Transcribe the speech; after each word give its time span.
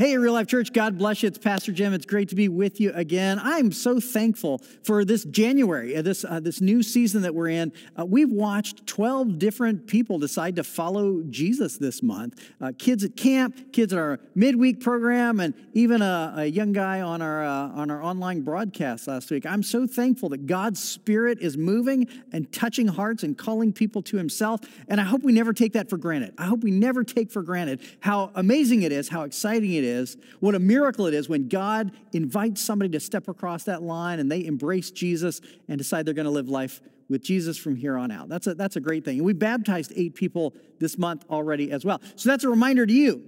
Hey, 0.00 0.16
Real 0.16 0.32
Life 0.32 0.46
Church, 0.46 0.72
God 0.72 0.96
bless 0.96 1.22
you. 1.22 1.26
It's 1.26 1.36
Pastor 1.36 1.72
Jim. 1.72 1.92
It's 1.92 2.06
great 2.06 2.30
to 2.30 2.34
be 2.34 2.48
with 2.48 2.80
you 2.80 2.90
again. 2.94 3.38
I'm 3.38 3.70
so 3.70 4.00
thankful 4.00 4.62
for 4.82 5.04
this 5.04 5.26
January, 5.26 5.94
uh, 5.94 6.00
this, 6.00 6.24
uh, 6.24 6.40
this 6.40 6.62
new 6.62 6.82
season 6.82 7.20
that 7.20 7.34
we're 7.34 7.50
in. 7.50 7.70
Uh, 7.98 8.06
we've 8.06 8.30
watched 8.30 8.86
12 8.86 9.38
different 9.38 9.86
people 9.86 10.18
decide 10.18 10.56
to 10.56 10.64
follow 10.64 11.22
Jesus 11.28 11.76
this 11.76 12.02
month. 12.02 12.50
Uh, 12.62 12.72
kids 12.78 13.04
at 13.04 13.14
camp, 13.14 13.74
kids 13.74 13.92
at 13.92 13.98
our 13.98 14.20
midweek 14.34 14.80
program, 14.80 15.38
and 15.38 15.52
even 15.74 16.00
a, 16.00 16.32
a 16.34 16.46
young 16.46 16.72
guy 16.72 17.02
on 17.02 17.20
our, 17.20 17.44
uh, 17.44 17.68
on 17.68 17.90
our 17.90 18.02
online 18.02 18.40
broadcast 18.40 19.06
last 19.06 19.30
week. 19.30 19.44
I'm 19.44 19.62
so 19.62 19.86
thankful 19.86 20.30
that 20.30 20.46
God's 20.46 20.82
Spirit 20.82 21.40
is 21.42 21.58
moving 21.58 22.08
and 22.32 22.50
touching 22.50 22.88
hearts 22.88 23.22
and 23.22 23.36
calling 23.36 23.70
people 23.70 24.00
to 24.04 24.16
Himself. 24.16 24.62
And 24.88 24.98
I 24.98 25.04
hope 25.04 25.22
we 25.24 25.32
never 25.32 25.52
take 25.52 25.74
that 25.74 25.90
for 25.90 25.98
granted. 25.98 26.32
I 26.38 26.46
hope 26.46 26.60
we 26.60 26.70
never 26.70 27.04
take 27.04 27.30
for 27.30 27.42
granted 27.42 27.82
how 28.00 28.30
amazing 28.34 28.80
it 28.80 28.92
is, 28.92 29.10
how 29.10 29.24
exciting 29.24 29.74
it 29.74 29.84
is 29.84 29.89
is, 29.90 30.16
what 30.40 30.54
a 30.54 30.58
miracle 30.58 31.06
it 31.06 31.14
is 31.14 31.28
when 31.28 31.48
God 31.48 31.92
invites 32.12 32.62
somebody 32.62 32.90
to 32.90 33.00
step 33.00 33.28
across 33.28 33.64
that 33.64 33.82
line 33.82 34.18
and 34.18 34.30
they 34.30 34.44
embrace 34.44 34.90
Jesus 34.90 35.40
and 35.68 35.78
decide 35.78 36.06
they're 36.06 36.14
going 36.14 36.24
to 36.24 36.30
live 36.30 36.48
life 36.48 36.80
with 37.08 37.22
Jesus 37.22 37.58
from 37.58 37.76
here 37.76 37.98
on 37.98 38.10
out. 38.10 38.28
That's 38.28 38.46
a, 38.46 38.54
that's 38.54 38.76
a 38.76 38.80
great 38.80 39.04
thing. 39.04 39.18
And 39.18 39.26
we 39.26 39.32
baptized 39.32 39.92
eight 39.96 40.14
people 40.14 40.54
this 40.78 40.96
month 40.96 41.24
already 41.28 41.72
as 41.72 41.84
well. 41.84 42.00
So 42.16 42.28
that's 42.28 42.44
a 42.44 42.48
reminder 42.48 42.86
to 42.86 42.92
you. 42.92 43.22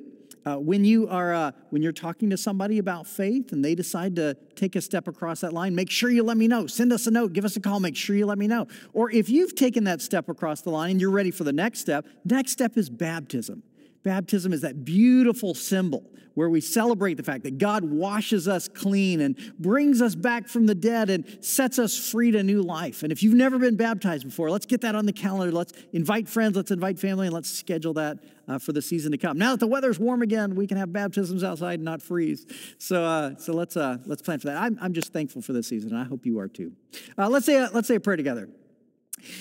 Uh, 0.45 0.57
when 0.57 0.85
you 0.85 1.09
are 1.09 1.33
uh, 1.33 1.53
when 1.71 1.83
you're 1.83 1.93
talking 1.93 2.29
to 2.31 2.37
somebody 2.37 2.79
about 2.79 3.07
faith 3.07 3.53
and 3.53 3.65
they 3.65 3.77
decide 3.77 4.17
to 4.17 4.37
take 4.57 4.75
a 4.75 4.81
step 4.81 5.07
across 5.07 5.41
that 5.41 5.53
line 5.53 5.73
make 5.73 5.89
sure 5.89 6.11
you 6.11 6.25
let 6.25 6.37
me 6.37 6.49
know 6.49 6.67
send 6.67 6.93
us 6.93 7.07
a 7.07 7.13
note 7.13 7.33
give 7.33 7.45
us 7.45 7.55
a 7.55 7.61
call 7.61 7.79
make 7.79 7.95
sure 7.95 8.17
you 8.17 8.27
let 8.27 8.39
me 8.39 8.49
know 8.49 8.67
or 8.93 9.09
if 9.13 9.29
you've 9.29 9.55
taken 9.55 9.85
that 9.85 10.03
step 10.03 10.29
across 10.29 10.61
the 10.63 10.71
line 10.71 10.91
and 10.91 11.01
you're 11.01 11.13
ready 11.13 11.31
for 11.31 11.45
the 11.45 11.53
next 11.53 11.79
step 11.79 12.05
next 12.25 12.51
step 12.51 12.77
is 12.77 12.91
baptism 12.91 13.63
Baptism 14.03 14.53
is 14.53 14.63
that 14.63 14.85
beautiful 14.85 15.55
symbol 15.55 16.05
where 16.35 16.49
we 16.49 16.61
celebrate 16.61 17.15
the 17.15 17.23
fact 17.23 17.45
that 17.45 17.59
God 17.59 17.85
washes 17.85 18.49
us 18.49 18.69
clean 18.69 19.21
and 19.21 19.37
brings 19.59 20.01
us 20.01 20.15
back 20.15 20.49
from 20.49 20.67
the 20.67 20.75
dead 20.75 21.11
and 21.11 21.39
sets 21.45 21.79
us 21.79 22.11
free 22.11 22.31
to 22.31 22.43
new 22.43 22.63
life. 22.63 23.03
And 23.03 23.13
if 23.13 23.23
you've 23.23 23.35
never 23.35 23.59
been 23.59 23.77
baptized 23.77 24.25
before, 24.25 24.51
let's 24.51 24.67
get 24.67 24.81
that 24.83 24.95
on 24.95 25.07
the 25.07 25.13
calendar. 25.13 25.53
Let's 25.53 25.73
invite 25.93 26.29
friends, 26.29 26.57
let's 26.57 26.71
invite 26.71 26.99
family, 26.99 27.27
and 27.27 27.35
let's 27.35 27.51
schedule 27.51 27.95
that 27.95 28.19
uh, 28.49 28.59
for 28.59 28.73
the 28.73 28.83
season 28.83 29.13
to 29.13 29.19
come. 29.19 29.39
Now 29.39 29.53
that 29.53 29.61
the 29.61 29.67
weather's 29.67 29.99
warm 29.99 30.23
again, 30.23 30.55
we 30.55 30.67
can 30.67 30.77
have 30.77 30.93
baptisms 30.93 31.45
outside 31.45 31.75
and 31.75 31.85
not 31.85 32.03
freeze. 32.03 32.47
So, 32.79 33.05
uh, 33.05 33.37
so 33.37 33.53
let's, 33.53 33.77
uh, 33.77 33.99
let's 34.07 34.23
plan 34.23 34.39
for 34.39 34.49
that. 34.49 34.57
I'm, 34.57 34.79
I'm 34.81 34.93
just 34.93 35.13
thankful 35.13 35.43
for 35.43 35.53
this 35.53 35.69
season, 35.69 35.91
and 35.91 35.99
I 35.99 36.05
hope 36.05 36.27
you 36.27 36.39
are 36.39 36.49
too. 36.49 36.73
Uh, 37.17 37.29
let's, 37.29 37.47
say 37.47 37.57
a, 37.57 37.71
let's 37.73 37.89
say 37.89 37.97
a 37.97 38.01
prayer 38.01 38.17
together. 38.17 38.49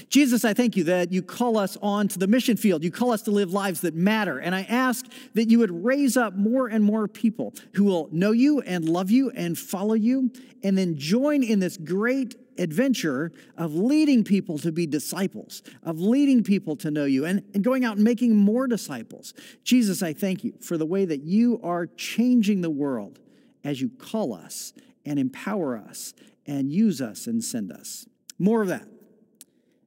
Jesus, 0.09 0.45
I 0.45 0.53
thank 0.53 0.75
you 0.75 0.83
that 0.85 1.11
you 1.11 1.21
call 1.21 1.57
us 1.57 1.77
on 1.81 2.07
to 2.09 2.19
the 2.19 2.27
mission 2.27 2.57
field. 2.57 2.83
You 2.83 2.91
call 2.91 3.11
us 3.11 3.21
to 3.23 3.31
live 3.31 3.53
lives 3.53 3.81
that 3.81 3.95
matter. 3.95 4.39
And 4.39 4.53
I 4.53 4.61
ask 4.63 5.05
that 5.33 5.49
you 5.49 5.59
would 5.59 5.83
raise 5.83 6.17
up 6.17 6.35
more 6.35 6.67
and 6.67 6.83
more 6.83 7.07
people 7.07 7.53
who 7.73 7.83
will 7.83 8.09
know 8.11 8.31
you 8.31 8.61
and 8.61 8.87
love 8.87 9.11
you 9.11 9.31
and 9.31 9.57
follow 9.57 9.93
you, 9.93 10.31
and 10.63 10.77
then 10.77 10.97
join 10.97 11.43
in 11.43 11.59
this 11.59 11.77
great 11.77 12.35
adventure 12.57 13.31
of 13.57 13.73
leading 13.73 14.23
people 14.23 14.59
to 14.59 14.71
be 14.71 14.85
disciples, 14.85 15.63
of 15.83 15.99
leading 15.99 16.43
people 16.43 16.75
to 16.75 16.91
know 16.91 17.05
you, 17.05 17.25
and, 17.25 17.43
and 17.53 17.63
going 17.63 17.83
out 17.83 17.95
and 17.95 18.03
making 18.03 18.35
more 18.35 18.67
disciples. 18.67 19.33
Jesus, 19.63 20.03
I 20.03 20.13
thank 20.13 20.43
you 20.43 20.53
for 20.61 20.77
the 20.77 20.85
way 20.85 21.05
that 21.05 21.23
you 21.23 21.59
are 21.63 21.87
changing 21.87 22.61
the 22.61 22.69
world 22.69 23.19
as 23.63 23.81
you 23.81 23.89
call 23.89 24.33
us 24.33 24.73
and 25.05 25.17
empower 25.17 25.77
us 25.77 26.13
and 26.45 26.71
use 26.71 27.01
us 27.01 27.27
and 27.27 27.43
send 27.43 27.71
us. 27.71 28.05
More 28.37 28.61
of 28.61 28.67
that 28.67 28.85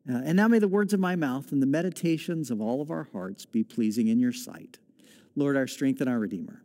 uh, 0.08 0.20
and 0.24 0.36
now 0.36 0.48
may 0.48 0.58
the 0.58 0.68
words 0.68 0.92
of 0.92 1.00
my 1.00 1.16
mouth 1.16 1.52
and 1.52 1.62
the 1.62 1.66
meditations 1.66 2.50
of 2.50 2.60
all 2.60 2.82
of 2.82 2.90
our 2.90 3.08
hearts 3.12 3.46
be 3.46 3.64
pleasing 3.64 4.08
in 4.08 4.18
your 4.18 4.32
sight. 4.32 4.78
Lord, 5.36 5.56
our 5.56 5.66
strength 5.66 6.00
and 6.00 6.10
our 6.10 6.18
Redeemer. 6.18 6.62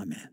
Amen. 0.00 0.28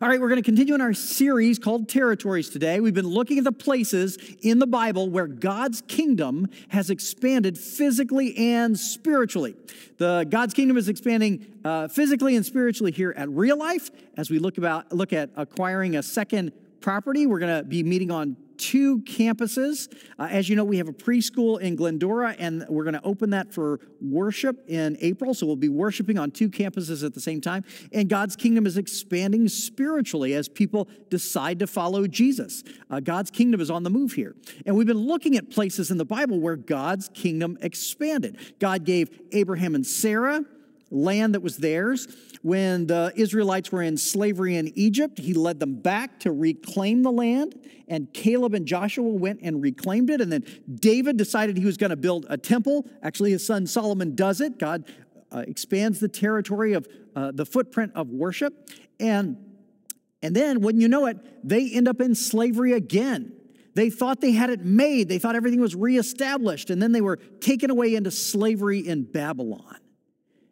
All 0.00 0.08
right, 0.08 0.20
we're 0.20 0.28
going 0.28 0.42
to 0.42 0.44
continue 0.44 0.74
in 0.74 0.80
our 0.80 0.94
series 0.94 1.58
called 1.58 1.88
Territories 1.88 2.48
today. 2.48 2.80
We've 2.80 2.94
been 2.94 3.08
looking 3.08 3.38
at 3.38 3.44
the 3.44 3.52
places 3.52 4.16
in 4.40 4.58
the 4.58 4.66
Bible 4.66 5.10
where 5.10 5.26
God's 5.26 5.82
kingdom 5.82 6.48
has 6.68 6.88
expanded 6.88 7.58
physically 7.58 8.36
and 8.54 8.78
spiritually. 8.78 9.54
The 9.98 10.26
God's 10.28 10.54
kingdom 10.54 10.76
is 10.76 10.88
expanding 10.88 11.46
uh, 11.64 11.88
physically 11.88 12.36
and 12.36 12.46
spiritually 12.46 12.92
here 12.92 13.12
at 13.16 13.28
Real 13.28 13.58
Life 13.58 13.90
as 14.16 14.30
we 14.30 14.38
look 14.38 14.56
about 14.56 14.92
look 14.92 15.12
at 15.12 15.30
acquiring 15.36 15.96
a 15.96 16.02
second 16.02 16.52
property. 16.82 17.26
We're 17.26 17.38
going 17.38 17.56
to 17.56 17.64
be 17.64 17.82
meeting 17.82 18.10
on 18.10 18.36
two 18.58 19.00
campuses. 19.00 19.92
Uh, 20.18 20.28
as 20.30 20.48
you 20.48 20.54
know, 20.54 20.64
we 20.64 20.76
have 20.78 20.88
a 20.88 20.92
preschool 20.92 21.60
in 21.60 21.74
Glendora, 21.74 22.36
and 22.38 22.64
we're 22.68 22.84
going 22.84 22.94
to 22.94 23.02
open 23.02 23.30
that 23.30 23.52
for 23.52 23.80
worship 24.00 24.64
in 24.68 24.96
April. 25.00 25.34
So 25.34 25.46
we'll 25.46 25.56
be 25.56 25.68
worshiping 25.68 26.18
on 26.18 26.30
two 26.30 26.48
campuses 26.48 27.04
at 27.04 27.14
the 27.14 27.20
same 27.20 27.40
time. 27.40 27.64
And 27.92 28.08
God's 28.08 28.36
kingdom 28.36 28.66
is 28.66 28.76
expanding 28.76 29.48
spiritually 29.48 30.34
as 30.34 30.48
people 30.48 30.88
decide 31.10 31.58
to 31.60 31.66
follow 31.66 32.06
Jesus. 32.06 32.62
Uh, 32.90 33.00
God's 33.00 33.30
kingdom 33.30 33.60
is 33.60 33.70
on 33.70 33.82
the 33.82 33.90
move 33.90 34.12
here. 34.12 34.36
And 34.64 34.76
we've 34.76 34.86
been 34.86 35.06
looking 35.06 35.36
at 35.36 35.50
places 35.50 35.90
in 35.90 35.98
the 35.98 36.04
Bible 36.04 36.38
where 36.38 36.56
God's 36.56 37.08
kingdom 37.08 37.58
expanded. 37.62 38.38
God 38.60 38.84
gave 38.84 39.10
Abraham 39.32 39.74
and 39.74 39.86
Sarah 39.86 40.44
land 40.92 41.34
that 41.34 41.40
was 41.40 41.56
theirs. 41.56 42.06
When 42.42 42.88
the 42.88 43.12
Israelites 43.14 43.70
were 43.70 43.82
in 43.82 43.96
slavery 43.96 44.56
in 44.56 44.76
Egypt, 44.76 45.18
he 45.18 45.32
led 45.32 45.60
them 45.60 45.76
back 45.76 46.18
to 46.20 46.32
reclaim 46.32 47.04
the 47.04 47.12
land, 47.12 47.54
and 47.86 48.12
Caleb 48.12 48.54
and 48.54 48.66
Joshua 48.66 49.08
went 49.08 49.40
and 49.42 49.62
reclaimed 49.62 50.10
it. 50.10 50.20
And 50.20 50.32
then 50.32 50.44
David 50.74 51.16
decided 51.16 51.56
he 51.56 51.64
was 51.64 51.76
going 51.76 51.90
to 51.90 51.96
build 51.96 52.26
a 52.28 52.36
temple. 52.36 52.84
Actually, 53.00 53.30
his 53.30 53.46
son 53.46 53.66
Solomon 53.66 54.16
does 54.16 54.40
it. 54.40 54.58
God 54.58 54.84
uh, 55.30 55.44
expands 55.46 56.00
the 56.00 56.08
territory 56.08 56.72
of 56.72 56.88
uh, 57.14 57.30
the 57.32 57.46
footprint 57.46 57.92
of 57.94 58.08
worship. 58.08 58.70
And, 58.98 59.36
and 60.20 60.34
then, 60.34 60.60
when 60.62 60.80
you 60.80 60.88
know 60.88 61.06
it, 61.06 61.18
they 61.46 61.70
end 61.70 61.86
up 61.86 62.00
in 62.00 62.16
slavery 62.16 62.72
again. 62.72 63.34
They 63.74 63.88
thought 63.88 64.20
they 64.20 64.32
had 64.32 64.50
it 64.50 64.64
made. 64.64 65.08
They 65.08 65.18
thought 65.18 65.36
everything 65.36 65.60
was 65.60 65.76
reestablished. 65.76 66.70
And 66.70 66.82
then 66.82 66.90
they 66.90 67.00
were 67.00 67.16
taken 67.16 67.70
away 67.70 67.94
into 67.94 68.10
slavery 68.10 68.80
in 68.80 69.04
Babylon. 69.04 69.76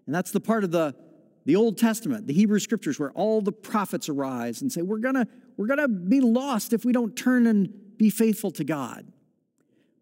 And 0.06 0.14
that's 0.14 0.30
the 0.30 0.40
part 0.40 0.64
of 0.64 0.70
the, 0.70 0.94
the 1.44 1.56
Old 1.56 1.78
Testament, 1.78 2.26
the 2.26 2.34
Hebrew 2.34 2.58
scriptures, 2.58 2.98
where 2.98 3.10
all 3.12 3.40
the 3.40 3.52
prophets 3.52 4.08
arise 4.08 4.62
and 4.62 4.72
say, 4.72 4.82
We're 4.82 4.98
gonna, 4.98 5.26
we're 5.56 5.66
gonna 5.66 5.88
be 5.88 6.20
lost 6.20 6.72
if 6.72 6.84
we 6.84 6.92
don't 6.92 7.16
turn 7.16 7.46
and 7.46 7.72
be 7.96 8.10
faithful 8.10 8.50
to 8.52 8.64
God. 8.64 9.06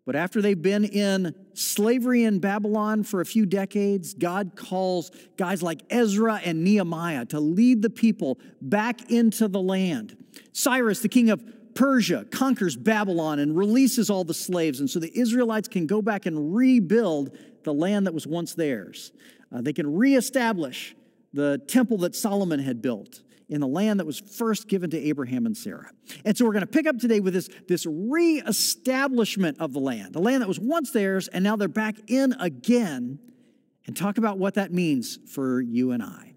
But 0.08 0.16
after 0.16 0.40
they've 0.40 0.60
been 0.60 0.86
in 0.86 1.34
slavery 1.52 2.24
in 2.24 2.38
Babylon 2.38 3.02
for 3.02 3.20
a 3.20 3.26
few 3.26 3.44
decades, 3.44 4.14
God 4.14 4.52
calls 4.56 5.10
guys 5.36 5.62
like 5.62 5.82
Ezra 5.90 6.40
and 6.42 6.64
Nehemiah 6.64 7.26
to 7.26 7.40
lead 7.40 7.82
the 7.82 7.90
people 7.90 8.38
back 8.62 9.10
into 9.10 9.48
the 9.48 9.60
land. 9.60 10.16
Cyrus, 10.54 11.00
the 11.00 11.10
king 11.10 11.28
of 11.28 11.44
Persia, 11.74 12.24
conquers 12.30 12.74
Babylon 12.74 13.38
and 13.38 13.54
releases 13.54 14.08
all 14.08 14.24
the 14.24 14.32
slaves. 14.32 14.80
And 14.80 14.88
so 14.88 14.98
the 14.98 15.12
Israelites 15.14 15.68
can 15.68 15.86
go 15.86 16.00
back 16.00 16.24
and 16.24 16.54
rebuild 16.54 17.36
the 17.64 17.74
land 17.74 18.06
that 18.06 18.14
was 18.14 18.26
once 18.26 18.54
theirs. 18.54 19.12
Uh, 19.54 19.60
they 19.60 19.74
can 19.74 19.94
reestablish 19.94 20.96
the 21.32 21.58
temple 21.68 21.98
that 21.98 22.14
Solomon 22.14 22.60
had 22.60 22.80
built 22.82 23.22
in 23.48 23.60
the 23.60 23.66
land 23.66 23.98
that 23.98 24.06
was 24.06 24.18
first 24.18 24.68
given 24.68 24.90
to 24.90 24.98
Abraham 24.98 25.46
and 25.46 25.56
Sarah. 25.56 25.90
And 26.24 26.36
so 26.36 26.44
we're 26.44 26.52
going 26.52 26.60
to 26.60 26.66
pick 26.66 26.86
up 26.86 26.98
today 26.98 27.20
with 27.20 27.32
this, 27.32 27.48
this 27.66 27.86
reestablishment 27.86 29.58
of 29.58 29.72
the 29.72 29.80
land, 29.80 30.12
the 30.12 30.20
land 30.20 30.42
that 30.42 30.48
was 30.48 30.60
once 30.60 30.90
theirs, 30.90 31.28
and 31.28 31.42
now 31.42 31.56
they're 31.56 31.68
back 31.68 31.96
in 32.08 32.34
again, 32.34 33.18
and 33.86 33.96
talk 33.96 34.18
about 34.18 34.38
what 34.38 34.54
that 34.54 34.72
means 34.72 35.18
for 35.32 35.62
you 35.62 35.92
and 35.92 36.02
I. 36.02 36.34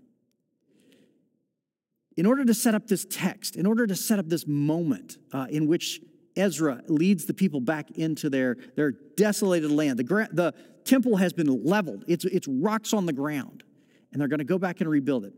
In 2.16 2.26
order 2.26 2.46
to 2.46 2.54
set 2.54 2.76
up 2.76 2.88
this 2.88 3.06
text, 3.10 3.56
in 3.56 3.66
order 3.66 3.88
to 3.88 3.96
set 3.96 4.20
up 4.20 4.28
this 4.30 4.48
moment 4.48 5.18
uh, 5.34 5.48
in 5.50 5.68
which 5.68 6.00
Ezra 6.36 6.82
leads 6.88 7.26
the 7.26 7.34
people 7.34 7.60
back 7.60 7.92
into 7.92 8.30
their, 8.30 8.58
their 8.76 8.92
desolated 8.92 9.72
land. 9.72 10.00
The, 10.00 10.04
gra- 10.04 10.30
the 10.32 10.54
temple 10.86 11.18
has 11.18 11.34
been 11.34 11.64
leveled, 11.64 12.06
it's, 12.08 12.26
it's 12.26 12.48
rocks 12.48 12.94
on 12.94 13.06
the 13.06 13.14
ground, 13.14 13.64
and 14.12 14.20
they're 14.20 14.28
going 14.28 14.40
to 14.40 14.44
go 14.44 14.58
back 14.58 14.82
and 14.82 14.90
rebuild 14.90 15.26
it. 15.26 15.34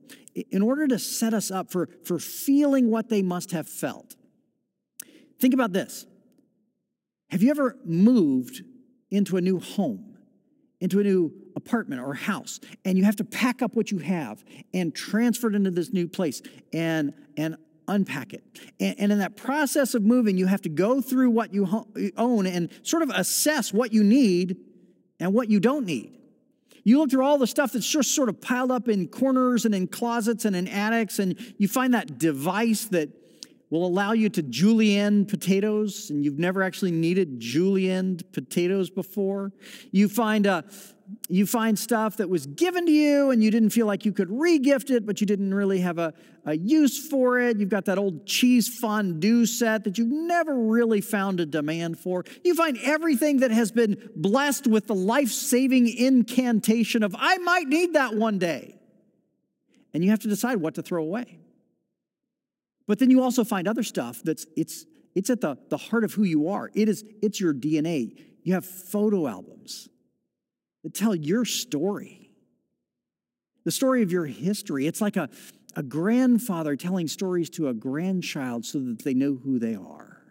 In 0.51 0.61
order 0.61 0.87
to 0.87 0.97
set 0.97 1.33
us 1.33 1.51
up 1.51 1.71
for, 1.71 1.89
for 2.03 2.19
feeling 2.19 2.89
what 2.89 3.09
they 3.09 3.21
must 3.21 3.51
have 3.51 3.67
felt, 3.67 4.15
think 5.39 5.53
about 5.53 5.73
this. 5.73 6.05
Have 7.29 7.43
you 7.43 7.51
ever 7.51 7.77
moved 7.85 8.63
into 9.11 9.37
a 9.37 9.41
new 9.41 9.59
home, 9.59 10.17
into 10.79 10.99
a 10.99 11.03
new 11.03 11.31
apartment 11.55 12.01
or 12.01 12.13
house 12.13 12.59
and 12.83 12.97
you 12.97 13.03
have 13.03 13.15
to 13.15 13.23
pack 13.23 13.61
up 13.61 13.75
what 13.75 13.91
you 13.91 13.99
have 13.99 14.43
and 14.73 14.93
transfer 14.93 15.47
it 15.47 15.55
into 15.55 15.71
this 15.71 15.93
new 15.93 16.07
place 16.07 16.41
and 16.73 17.13
and 17.37 17.55
unpack 17.87 18.33
it 18.33 18.43
and, 18.79 18.95
and 18.97 19.11
in 19.11 19.19
that 19.19 19.35
process 19.35 19.93
of 19.93 20.03
moving 20.03 20.37
you 20.37 20.47
have 20.47 20.61
to 20.61 20.69
go 20.69 21.01
through 21.01 21.29
what 21.29 21.53
you 21.53 21.65
ho- 21.65 21.87
own 22.17 22.47
and 22.47 22.69
sort 22.81 23.03
of 23.03 23.09
assess 23.09 23.73
what 23.73 23.93
you 23.93 24.03
need 24.03 24.57
and 25.19 25.33
what 25.33 25.49
you 25.49 25.59
don't 25.59 25.85
need 25.85 26.17
you 26.83 26.99
look 26.99 27.11
through 27.11 27.25
all 27.25 27.37
the 27.37 27.47
stuff 27.47 27.71
that's 27.73 27.89
just 27.89 28.13
sort 28.13 28.29
of 28.29 28.41
piled 28.41 28.71
up 28.71 28.87
in 28.87 29.07
corners 29.07 29.65
and 29.65 29.73
in 29.73 29.87
closets 29.87 30.45
and 30.45 30.55
in 30.55 30.67
attics 30.67 31.19
and 31.19 31.37
you 31.57 31.67
find 31.67 31.93
that 31.93 32.17
device 32.17 32.85
that 32.85 33.09
will 33.73 33.87
allow 33.87 34.11
you 34.11 34.29
to 34.29 34.43
julienne 34.43 35.25
potatoes, 35.25 36.11
and 36.11 36.23
you've 36.23 36.37
never 36.37 36.61
actually 36.61 36.91
needed 36.91 37.39
julienne 37.39 38.19
potatoes 38.31 38.91
before. 38.91 39.51
You 39.91 40.09
find 40.09 40.45
a 40.45 40.63
you 41.29 41.45
find 41.45 41.77
stuff 41.77 42.17
that 42.17 42.29
was 42.29 42.45
given 42.45 42.85
to 42.85 42.91
you 42.91 43.31
and 43.31 43.43
you 43.43 43.51
didn't 43.51 43.71
feel 43.71 43.85
like 43.85 44.05
you 44.05 44.11
could 44.11 44.29
regift 44.29 44.89
it, 44.89 45.05
but 45.05 45.21
you 45.21 45.27
didn't 45.27 45.53
really 45.53 45.79
have 45.79 45.97
a, 45.97 46.13
a 46.45 46.55
use 46.55 47.07
for 47.07 47.39
it. 47.39 47.57
You've 47.57 47.69
got 47.69 47.85
that 47.85 47.97
old 47.97 48.25
cheese 48.25 48.67
fondue 48.67 49.45
set 49.45 49.83
that 49.83 49.97
you've 49.97 50.11
never 50.11 50.55
really 50.55 51.01
found 51.01 51.39
a 51.39 51.45
demand 51.45 51.99
for. 51.99 52.23
You 52.43 52.55
find 52.55 52.77
everything 52.83 53.37
that 53.37 53.51
has 53.51 53.71
been 53.71 54.09
blessed 54.15 54.67
with 54.67 54.87
the 54.87 54.95
life 54.95 55.29
saving 55.29 55.87
incantation 55.87 57.03
of, 57.03 57.15
I 57.17 57.37
might 57.39 57.67
need 57.67 57.93
that 57.93 58.15
one 58.15 58.39
day. 58.39 58.79
And 59.93 60.03
you 60.03 60.09
have 60.09 60.19
to 60.21 60.27
decide 60.27 60.57
what 60.57 60.75
to 60.75 60.81
throw 60.81 61.03
away. 61.03 61.39
But 62.87 62.99
then 62.99 63.09
you 63.09 63.21
also 63.21 63.43
find 63.43 63.67
other 63.67 63.83
stuff 63.83 64.21
that's 64.23 64.45
it's 64.57 64.85
it's 65.15 65.29
at 65.29 65.41
the, 65.41 65.57
the 65.69 65.77
heart 65.77 66.03
of 66.03 66.13
who 66.13 66.23
you 66.23 66.49
are. 66.49 66.69
It 66.73 66.89
is 66.89 67.03
it's 67.21 67.39
your 67.39 67.53
DNA. 67.53 68.19
You 68.43 68.55
have 68.55 68.65
photo 68.65 69.27
albums 69.27 69.87
that 70.83 70.93
tell 70.93 71.15
your 71.15 71.45
story. 71.45 72.31
The 73.63 73.71
story 73.71 74.03
of 74.03 74.11
your 74.11 74.25
history. 74.25 74.87
It's 74.87 75.01
like 75.01 75.15
a, 75.15 75.29
a 75.75 75.83
grandfather 75.83 76.75
telling 76.75 77.07
stories 77.07 77.49
to 77.51 77.69
a 77.69 77.73
grandchild 77.73 78.65
so 78.65 78.79
that 78.79 79.03
they 79.03 79.13
know 79.13 79.35
who 79.35 79.59
they 79.59 79.75
are. 79.75 80.21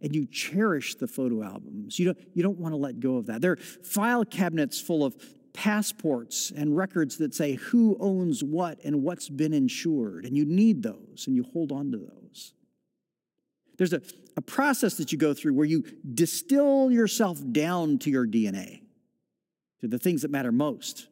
And 0.00 0.14
you 0.14 0.26
cherish 0.26 0.96
the 0.96 1.06
photo 1.06 1.44
albums. 1.44 1.98
You 1.98 2.06
don't, 2.06 2.18
you 2.34 2.42
don't 2.42 2.58
want 2.58 2.72
to 2.72 2.76
let 2.76 2.98
go 2.98 3.16
of 3.16 3.26
that. 3.26 3.40
There 3.40 3.52
are 3.52 3.56
file 3.56 4.24
cabinets 4.24 4.80
full 4.80 5.04
of 5.04 5.14
passports 5.52 6.50
and 6.54 6.76
records 6.76 7.18
that 7.18 7.34
say 7.34 7.54
who 7.54 7.96
owns 8.00 8.42
what 8.42 8.80
and 8.84 9.02
what's 9.02 9.28
been 9.28 9.52
insured. 9.52 10.24
And 10.24 10.36
you 10.36 10.44
need 10.44 10.82
those 10.82 11.24
and 11.26 11.36
you 11.36 11.44
hold 11.52 11.72
on 11.72 11.92
to 11.92 11.98
those. 11.98 12.54
There's 13.78 13.92
a, 13.92 14.02
a 14.36 14.40
process 14.40 14.94
that 14.94 15.12
you 15.12 15.18
go 15.18 15.34
through 15.34 15.54
where 15.54 15.66
you 15.66 15.84
distill 16.14 16.90
yourself 16.90 17.40
down 17.52 17.98
to 17.98 18.10
your 18.10 18.26
DNA, 18.26 18.81
to 19.82 19.88
the 19.88 19.98
things 19.98 20.22
that 20.22 20.30
matter 20.30 20.50
most 20.50 21.08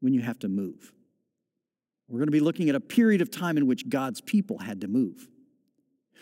when 0.00 0.14
you 0.14 0.22
have 0.22 0.38
to 0.38 0.48
move. 0.48 0.92
We're 2.08 2.18
going 2.18 2.28
to 2.28 2.32
be 2.32 2.40
looking 2.40 2.68
at 2.70 2.74
a 2.74 2.80
period 2.80 3.20
of 3.20 3.30
time 3.30 3.58
in 3.58 3.66
which 3.66 3.88
God's 3.88 4.20
people 4.20 4.58
had 4.58 4.80
to 4.80 4.88
move. 4.88 5.28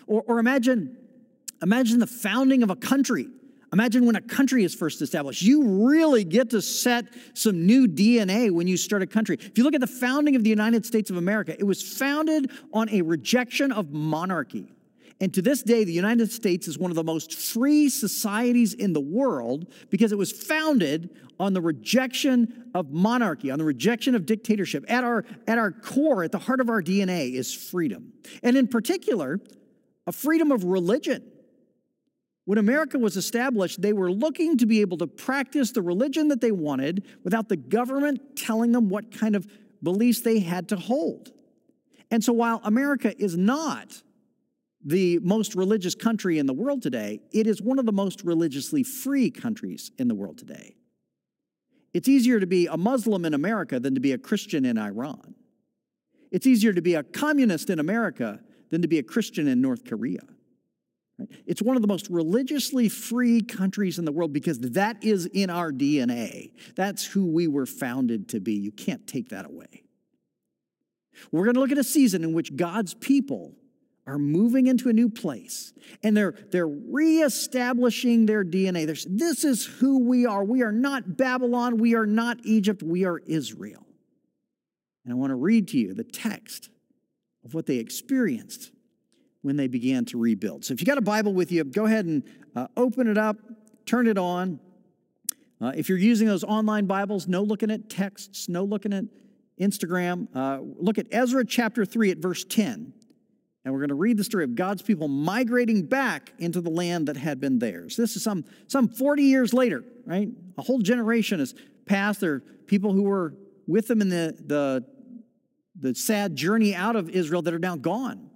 Or, 0.06 0.22
or 0.26 0.38
imagine, 0.38 0.98
imagine 1.62 2.00
the 2.00 2.06
founding 2.06 2.62
of 2.62 2.70
a 2.70 2.76
country 2.76 3.28
Imagine 3.72 4.06
when 4.06 4.16
a 4.16 4.20
country 4.20 4.64
is 4.64 4.74
first 4.74 5.02
established. 5.02 5.42
You 5.42 5.88
really 5.88 6.24
get 6.24 6.50
to 6.50 6.62
set 6.62 7.04
some 7.34 7.66
new 7.66 7.86
DNA 7.86 8.50
when 8.50 8.66
you 8.66 8.76
start 8.76 9.02
a 9.02 9.06
country. 9.06 9.36
If 9.38 9.58
you 9.58 9.64
look 9.64 9.74
at 9.74 9.80
the 9.80 9.86
founding 9.86 10.36
of 10.36 10.42
the 10.42 10.50
United 10.50 10.86
States 10.86 11.10
of 11.10 11.16
America, 11.16 11.54
it 11.58 11.64
was 11.64 11.82
founded 11.82 12.50
on 12.72 12.88
a 12.88 13.02
rejection 13.02 13.70
of 13.72 13.92
monarchy. 13.92 14.72
And 15.20 15.34
to 15.34 15.42
this 15.42 15.62
day, 15.62 15.82
the 15.82 15.92
United 15.92 16.30
States 16.30 16.68
is 16.68 16.78
one 16.78 16.92
of 16.92 16.94
the 16.94 17.02
most 17.02 17.34
free 17.34 17.88
societies 17.88 18.72
in 18.72 18.92
the 18.92 19.00
world 19.00 19.72
because 19.90 20.12
it 20.12 20.18
was 20.18 20.30
founded 20.30 21.10
on 21.40 21.54
the 21.54 21.60
rejection 21.60 22.70
of 22.74 22.92
monarchy, 22.92 23.50
on 23.50 23.58
the 23.58 23.64
rejection 23.64 24.14
of 24.14 24.26
dictatorship. 24.26 24.84
At 24.88 25.02
our, 25.02 25.24
at 25.48 25.58
our 25.58 25.72
core, 25.72 26.22
at 26.22 26.30
the 26.30 26.38
heart 26.38 26.60
of 26.60 26.68
our 26.68 26.80
DNA, 26.80 27.32
is 27.34 27.52
freedom. 27.52 28.12
And 28.44 28.56
in 28.56 28.68
particular, 28.68 29.40
a 30.06 30.12
freedom 30.12 30.52
of 30.52 30.62
religion. 30.62 31.24
When 32.44 32.58
America 32.58 32.98
was 32.98 33.16
established, 33.16 33.82
they 33.82 33.92
were 33.92 34.10
looking 34.10 34.56
to 34.58 34.66
be 34.66 34.80
able 34.80 34.98
to 34.98 35.06
practice 35.06 35.72
the 35.72 35.82
religion 35.82 36.28
that 36.28 36.40
they 36.40 36.52
wanted 36.52 37.04
without 37.24 37.48
the 37.48 37.56
government 37.56 38.20
telling 38.36 38.72
them 38.72 38.88
what 38.88 39.10
kind 39.10 39.34
of 39.34 39.46
beliefs 39.82 40.20
they 40.20 40.38
had 40.38 40.68
to 40.68 40.76
hold. 40.76 41.32
And 42.10 42.24
so 42.24 42.32
while 42.32 42.60
America 42.64 43.12
is 43.22 43.36
not 43.36 44.02
the 44.88 45.18
most 45.18 45.54
religious 45.54 45.94
country 45.94 46.38
in 46.38 46.46
the 46.46 46.54
world 46.54 46.82
today, 46.82 47.20
it 47.30 47.46
is 47.46 47.60
one 47.60 47.78
of 47.78 47.84
the 47.84 47.92
most 47.92 48.24
religiously 48.24 48.82
free 48.82 49.30
countries 49.30 49.90
in 49.98 50.08
the 50.08 50.14
world 50.14 50.38
today. 50.38 50.76
It's 51.92 52.08
easier 52.08 52.40
to 52.40 52.46
be 52.46 52.66
a 52.66 52.76
Muslim 52.76 53.24
in 53.24 53.34
America 53.34 53.78
than 53.78 53.94
to 53.94 54.00
be 54.00 54.12
a 54.12 54.18
Christian 54.18 54.64
in 54.64 54.78
Iran. 54.78 55.34
It's 56.30 56.46
easier 56.46 56.72
to 56.72 56.80
be 56.80 56.94
a 56.94 57.02
communist 57.02 57.68
in 57.68 57.78
America 57.78 58.40
than 58.70 58.82
to 58.82 58.88
be 58.88 58.98
a 58.98 59.02
Christian 59.02 59.46
in 59.46 59.60
North 59.60 59.84
Korea. 59.84 60.20
It's 61.46 61.60
one 61.60 61.76
of 61.76 61.82
the 61.82 61.88
most 61.88 62.08
religiously 62.08 62.88
free 62.88 63.42
countries 63.42 63.98
in 63.98 64.04
the 64.04 64.12
world 64.12 64.32
because 64.32 64.60
that 64.60 65.02
is 65.02 65.26
in 65.26 65.50
our 65.50 65.70
DNA. 65.70 66.52
That's 66.76 67.04
who 67.04 67.26
we 67.26 67.46
were 67.46 67.66
founded 67.66 68.28
to 68.30 68.40
be. 68.40 68.54
You 68.54 68.70
can't 68.70 69.06
take 69.06 69.30
that 69.30 69.44
away. 69.44 69.84
We're 71.32 71.44
going 71.44 71.54
to 71.54 71.60
look 71.60 71.72
at 71.72 71.78
a 71.78 71.84
season 71.84 72.22
in 72.22 72.32
which 72.32 72.56
God's 72.56 72.94
people 72.94 73.54
are 74.08 74.18
moving 74.18 74.66
into 74.68 74.88
a 74.88 74.92
new 74.92 75.10
place 75.10 75.74
and 76.02 76.16
they're, 76.16 76.34
they're 76.50 76.66
reestablishing 76.66 78.24
their 78.24 78.42
DNA. 78.42 78.86
This 79.06 79.44
is 79.44 79.66
who 79.66 79.98
we 79.98 80.24
are. 80.24 80.42
We 80.42 80.62
are 80.62 80.72
not 80.72 81.18
Babylon. 81.18 81.76
We 81.76 81.94
are 81.94 82.06
not 82.06 82.38
Egypt. 82.42 82.82
We 82.82 83.04
are 83.04 83.18
Israel. 83.18 83.86
And 85.04 85.12
I 85.12 85.16
want 85.16 85.30
to 85.30 85.36
read 85.36 85.68
to 85.68 85.78
you 85.78 85.92
the 85.92 86.04
text 86.04 86.70
of 87.44 87.52
what 87.52 87.66
they 87.66 87.76
experienced 87.76 88.72
when 89.42 89.56
they 89.56 89.68
began 89.68 90.06
to 90.06 90.18
rebuild. 90.18 90.64
So 90.64 90.72
if 90.72 90.80
you 90.80 90.86
got 90.86 90.98
a 90.98 91.02
Bible 91.02 91.34
with 91.34 91.52
you, 91.52 91.62
go 91.64 91.84
ahead 91.84 92.06
and 92.06 92.22
uh, 92.56 92.68
open 92.78 93.08
it 93.08 93.18
up, 93.18 93.36
turn 93.84 94.06
it 94.06 94.16
on. 94.16 94.58
Uh, 95.60 95.72
if 95.76 95.90
you're 95.90 95.98
using 95.98 96.26
those 96.26 96.44
online 96.44 96.86
Bibles, 96.86 97.28
no 97.28 97.42
looking 97.42 97.70
at 97.70 97.90
texts, 97.90 98.48
no 98.48 98.64
looking 98.64 98.94
at 98.94 99.04
Instagram. 99.60 100.28
Uh, 100.34 100.60
look 100.78 100.96
at 100.96 101.06
Ezra 101.10 101.44
chapter 101.44 101.84
3 101.84 102.12
at 102.12 102.18
verse 102.18 102.44
10. 102.44 102.94
And 103.68 103.74
we're 103.74 103.80
going 103.80 103.90
to 103.90 103.96
read 103.96 104.16
the 104.16 104.24
story 104.24 104.44
of 104.44 104.54
God's 104.54 104.80
people 104.80 105.08
migrating 105.08 105.82
back 105.82 106.32
into 106.38 106.62
the 106.62 106.70
land 106.70 107.08
that 107.08 107.18
had 107.18 107.38
been 107.38 107.58
theirs. 107.58 107.96
This 107.96 108.16
is 108.16 108.24
some, 108.24 108.46
some 108.66 108.88
40 108.88 109.24
years 109.24 109.52
later, 109.52 109.84
right? 110.06 110.26
A 110.56 110.62
whole 110.62 110.78
generation 110.78 111.38
has 111.38 111.54
passed. 111.84 112.20
There 112.20 112.32
are 112.32 112.40
people 112.66 112.94
who 112.94 113.02
were 113.02 113.34
with 113.66 113.86
them 113.86 114.00
in 114.00 114.08
the, 114.08 114.34
the, 114.46 114.86
the 115.78 115.94
sad 115.94 116.34
journey 116.34 116.74
out 116.74 116.96
of 116.96 117.10
Israel 117.10 117.42
that 117.42 117.52
are 117.52 117.58
now 117.58 117.76
gone. 117.76 118.30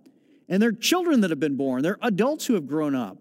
And 0.50 0.62
they're 0.62 0.70
children 0.70 1.22
that 1.22 1.30
have 1.30 1.40
been 1.40 1.56
born. 1.56 1.82
They're 1.82 1.96
adults 2.02 2.44
who 2.44 2.52
have 2.52 2.66
grown 2.66 2.94
up, 2.94 3.16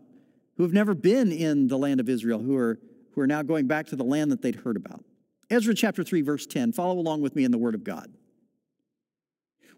who 0.57 0.63
have 0.63 0.73
never 0.73 0.93
been 0.93 1.31
in 1.31 1.69
the 1.69 1.77
land 1.77 2.01
of 2.01 2.09
Israel, 2.09 2.39
who 2.39 2.57
are, 2.57 2.77
who 3.13 3.21
are 3.21 3.27
now 3.27 3.41
going 3.41 3.67
back 3.67 3.87
to 3.87 3.95
the 3.95 4.03
land 4.03 4.33
that 4.33 4.41
they'd 4.41 4.55
heard 4.55 4.75
about. 4.75 5.05
Ezra 5.49 5.73
chapter 5.73 6.03
3, 6.03 6.23
verse 6.23 6.45
10. 6.45 6.73
Follow 6.73 6.99
along 6.99 7.21
with 7.21 7.37
me 7.37 7.45
in 7.45 7.51
the 7.51 7.57
Word 7.57 7.73
of 7.73 7.85
God. 7.85 8.11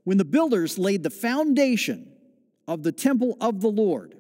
When 0.04 0.18
the 0.18 0.26
builders 0.26 0.80
laid 0.80 1.04
the 1.04 1.12
foundation 1.12 2.10
of 2.68 2.84
the 2.84 2.92
temple 2.92 3.38
of 3.42 3.62
the 3.62 3.70
Lord, 3.70 4.16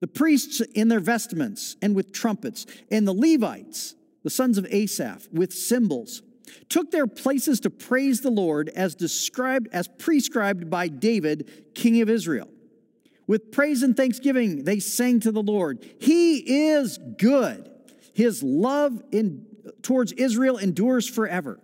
the 0.00 0.06
priests 0.06 0.60
in 0.60 0.88
their 0.88 1.00
vestments 1.00 1.76
and 1.82 1.94
with 1.94 2.12
trumpets, 2.12 2.66
and 2.90 3.06
the 3.06 3.12
Levites, 3.12 3.94
the 4.22 4.30
sons 4.30 4.58
of 4.58 4.66
Asaph, 4.70 5.28
with 5.32 5.52
cymbals, 5.52 6.22
took 6.68 6.90
their 6.90 7.06
places 7.06 7.60
to 7.60 7.70
praise 7.70 8.20
the 8.20 8.30
Lord 8.30 8.68
as 8.70 8.94
described 8.94 9.68
as 9.72 9.88
prescribed 9.88 10.70
by 10.70 10.88
David, 10.88 11.74
king 11.74 12.00
of 12.00 12.08
Israel. 12.08 12.48
With 13.26 13.52
praise 13.52 13.82
and 13.82 13.96
thanksgiving, 13.96 14.64
they 14.64 14.80
sang 14.80 15.20
to 15.20 15.32
the 15.32 15.42
Lord. 15.42 15.84
He 16.00 16.68
is 16.70 16.98
good. 17.18 17.70
His 18.14 18.42
love 18.42 19.02
in, 19.12 19.46
towards 19.82 20.12
Israel 20.12 20.56
endures 20.56 21.08
forever. 21.08 21.60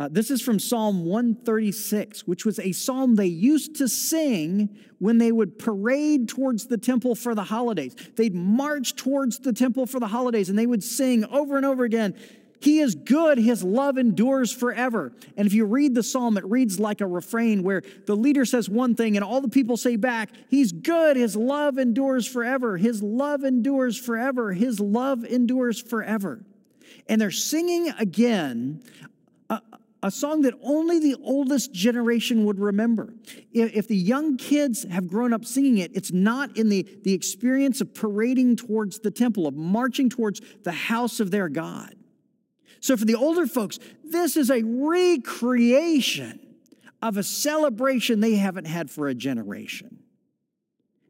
Uh, 0.00 0.08
this 0.10 0.30
is 0.30 0.42
from 0.42 0.58
Psalm 0.58 1.04
136, 1.04 2.26
which 2.26 2.44
was 2.44 2.58
a 2.58 2.72
psalm 2.72 3.14
they 3.14 3.26
used 3.26 3.76
to 3.76 3.88
sing 3.88 4.76
when 4.98 5.18
they 5.18 5.30
would 5.30 5.58
parade 5.58 6.28
towards 6.28 6.66
the 6.66 6.76
temple 6.76 7.14
for 7.14 7.34
the 7.34 7.44
holidays. 7.44 7.94
They'd 8.16 8.34
march 8.34 8.96
towards 8.96 9.38
the 9.38 9.52
temple 9.52 9.86
for 9.86 10.00
the 10.00 10.08
holidays 10.08 10.48
and 10.48 10.58
they 10.58 10.66
would 10.66 10.82
sing 10.82 11.24
over 11.26 11.56
and 11.56 11.64
over 11.64 11.84
again 11.84 12.14
he 12.64 12.80
is 12.80 12.94
good, 12.94 13.36
his 13.36 13.62
love 13.62 13.98
endures 13.98 14.50
forever. 14.50 15.12
And 15.36 15.46
if 15.46 15.52
you 15.52 15.66
read 15.66 15.94
the 15.94 16.02
psalm, 16.02 16.38
it 16.38 16.44
reads 16.46 16.80
like 16.80 17.02
a 17.02 17.06
refrain 17.06 17.62
where 17.62 17.82
the 18.06 18.16
leader 18.16 18.46
says 18.46 18.70
one 18.70 18.94
thing 18.94 19.16
and 19.16 19.24
all 19.24 19.42
the 19.42 19.48
people 19.48 19.76
say 19.76 19.96
back, 19.96 20.30
He's 20.48 20.72
good, 20.72 21.18
his 21.18 21.36
love 21.36 21.76
endures 21.76 22.26
forever. 22.26 22.78
His 22.78 23.02
love 23.02 23.44
endures 23.44 23.98
forever. 23.98 24.54
His 24.54 24.80
love 24.80 25.26
endures 25.26 25.80
forever. 25.80 26.42
And 27.06 27.20
they're 27.20 27.30
singing 27.30 27.90
again 27.98 28.82
a, 30.04 30.10
song 30.10 30.42
that 30.42 30.54
only 30.62 30.98
the 30.98 31.16
oldest 31.22 31.72
generation 31.72 32.44
would 32.44 32.58
remember. 32.58 33.14
If, 33.52 33.74
if 33.74 33.88
the 33.88 33.96
young 33.96 34.36
kids 34.36 34.84
have 34.84 35.08
grown 35.08 35.32
up 35.32 35.44
singing 35.44 35.78
it, 35.78 35.90
it's 35.94 36.12
not 36.12 36.56
in 36.56 36.68
the, 36.68 36.86
the 37.02 37.12
experience 37.12 37.80
of 37.80 37.94
parading 37.94 38.56
towards 38.56 39.00
the 39.00 39.10
temple, 39.10 39.46
of 39.46 39.54
marching 39.54 40.08
towards 40.10 40.40
the 40.62 40.72
house 40.72 41.20
of 41.20 41.30
their 41.30 41.48
God. 41.48 41.94
So 42.80 42.96
for 42.96 43.06
the 43.06 43.14
older 43.14 43.46
folks, 43.46 43.78
this 44.04 44.36
is 44.36 44.50
a 44.50 44.62
recreation 44.62 46.40
of 47.00 47.16
a 47.16 47.22
celebration 47.22 48.20
they 48.20 48.34
haven't 48.34 48.66
had 48.66 48.90
for 48.90 49.08
a 49.08 49.14
generation. 49.14 49.98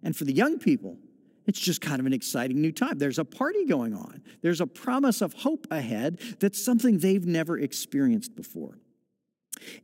And 0.03 0.17
for 0.17 0.25
the 0.25 0.33
young 0.33 0.59
people, 0.59 0.99
it's 1.47 1.61
just 1.61 1.81
kind 1.81 2.01
of 2.01 2.07
an 2.07 2.13
exciting 2.13 2.61
new 2.61 2.73
time. 2.73 2.99
There's 2.99 3.19
a 3.19 3.25
party 3.25 3.65
going 3.67 3.95
on, 3.95 4.23
there's 4.43 4.61
a 4.61 4.67
promise 4.67 5.21
of 5.21 5.33
hope 5.33 5.67
ahead 5.71 6.21
that's 6.41 6.63
something 6.63 6.99
they've 6.99 7.27
never 7.27 7.59
experienced 7.59 8.35
before. 8.35 8.79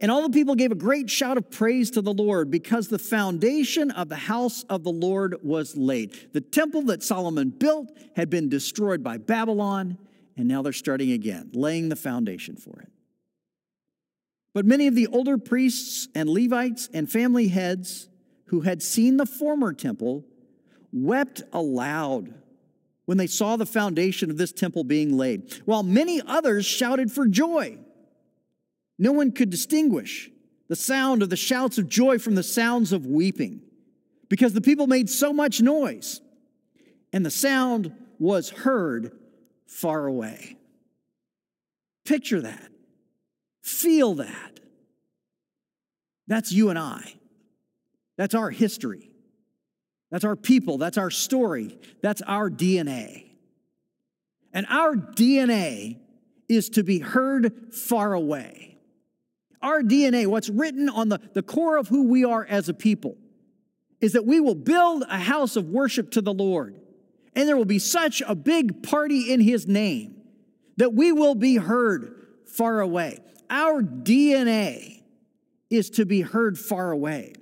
And 0.01 0.11
all 0.11 0.23
the 0.23 0.31
people 0.31 0.55
gave 0.55 0.73
a 0.73 0.77
great 0.77 1.11
shout 1.11 1.37
of 1.37 1.51
praise 1.51 1.91
to 1.93 2.03
the 2.03 2.13
Lord 2.13 2.51
because 2.51 2.89
the 2.89 2.99
foundation 2.99 3.91
of 3.91 4.09
the 4.09 4.17
house 4.17 4.65
of 4.65 4.85
the 4.85 4.93
Lord 4.93 5.37
was 5.43 5.77
laid. 5.77 6.33
The 6.33 6.41
temple 6.41 6.83
that 6.83 7.03
Solomon 7.03 7.51
built 7.51 7.91
had 8.17 8.31
been 8.31 8.49
destroyed 8.49 9.03
by 9.03 9.19
Babylon, 9.19 9.99
and 10.37 10.49
now 10.49 10.63
they're 10.63 10.73
starting 10.73 11.13
again, 11.13 11.51
laying 11.53 11.89
the 11.89 11.97
foundation 11.97 12.57
for 12.57 12.81
it. 12.81 12.89
But 14.53 14.67
many 14.67 14.87
of 14.87 14.95
the 14.95 15.07
older 15.07 15.39
priests 15.39 16.09
and 16.15 16.29
Levites 16.29 16.89
and 16.93 17.11
family 17.11 17.49
heads 17.49 18.09
who 18.47 18.63
had 18.63 18.83
seen 18.83 19.17
the 19.17 19.27
former 19.27 19.73
temple 19.73 20.25
wept 20.93 21.43
aloud 21.53 22.35
when 23.05 23.19
they 23.19 23.27
saw 23.27 23.57
the 23.57 23.67
foundation 23.67 24.31
of 24.31 24.39
this 24.39 24.53
temple 24.53 24.85
being 24.85 25.17
laid, 25.17 25.53
while 25.65 25.83
many 25.83 26.21
others 26.27 26.67
shouted 26.67 27.11
for 27.11 27.27
joy. 27.27 27.79
No 29.01 29.13
one 29.13 29.33
could 29.33 29.49
distinguish 29.49 30.31
the 30.69 30.77
sound 30.77 31.23
of 31.23 31.31
the 31.31 31.37
shouts 31.37 31.79
of 31.79 31.89
joy 31.89 32.19
from 32.19 32.35
the 32.35 32.43
sounds 32.43 32.93
of 32.93 33.07
weeping 33.07 33.63
because 34.29 34.53
the 34.53 34.61
people 34.61 34.87
made 34.87 35.09
so 35.09 35.33
much 35.33 35.63
noise, 35.63 36.21
and 37.11 37.25
the 37.25 37.31
sound 37.31 37.93
was 38.19 38.51
heard 38.51 39.19
far 39.67 40.07
away. 40.07 40.59
Picture 42.05 42.43
that. 42.43 42.69
Feel 43.63 44.17
that. 44.17 44.61
That's 46.27 46.53
you 46.53 46.69
and 46.69 46.79
I. 46.79 47.15
That's 48.19 48.35
our 48.35 48.51
history. 48.51 49.11
That's 50.11 50.25
our 50.25 50.37
people. 50.37 50.77
That's 50.77 50.99
our 50.99 51.11
story. 51.11 51.79
That's 52.03 52.21
our 52.23 52.51
DNA. 52.51 53.31
And 54.53 54.67
our 54.69 54.95
DNA 54.95 56.01
is 56.51 56.69
to 56.71 56.83
be 56.83 56.99
heard 56.99 57.73
far 57.75 58.13
away. 58.13 58.70
Our 59.63 59.83
DNA, 59.83 60.27
what's 60.27 60.49
written 60.49 60.89
on 60.89 61.09
the, 61.09 61.21
the 61.35 61.43
core 61.43 61.77
of 61.77 61.89
who 61.89 62.09
we 62.09 62.25
are 62.25 62.45
as 62.45 62.69
a 62.69 62.75
people, 62.75 63.17
is 64.01 64.13
that 64.13 64.25
we 64.25 64.41
will 64.41 64.55
build 64.55 65.05
a 65.09 65.19
house 65.19 65.57
of 65.57 65.67
worship 65.67 66.11
to 66.13 66.21
the 66.21 66.33
Lord. 66.33 66.81
And 67.35 67.49
there 67.49 67.57
will 67.57 67.65
be 67.65 67.79
such 67.79 68.23
a 68.27 68.35
big 68.35 68.83
party 68.83 69.33
in 69.33 69.41
His 69.41 69.67
name 69.67 70.17
that 70.79 70.95
we 70.95 71.13
will 71.13 71.35
be 71.35 71.57
heard 71.57 72.27
far 72.47 72.81
away. 72.81 73.19
Our 73.51 73.83
DNA 73.83 75.03
is 75.69 75.91
to 75.91 76.07
be 76.07 76.23
heard 76.23 76.59
far 76.59 76.91
away. 76.91 77.35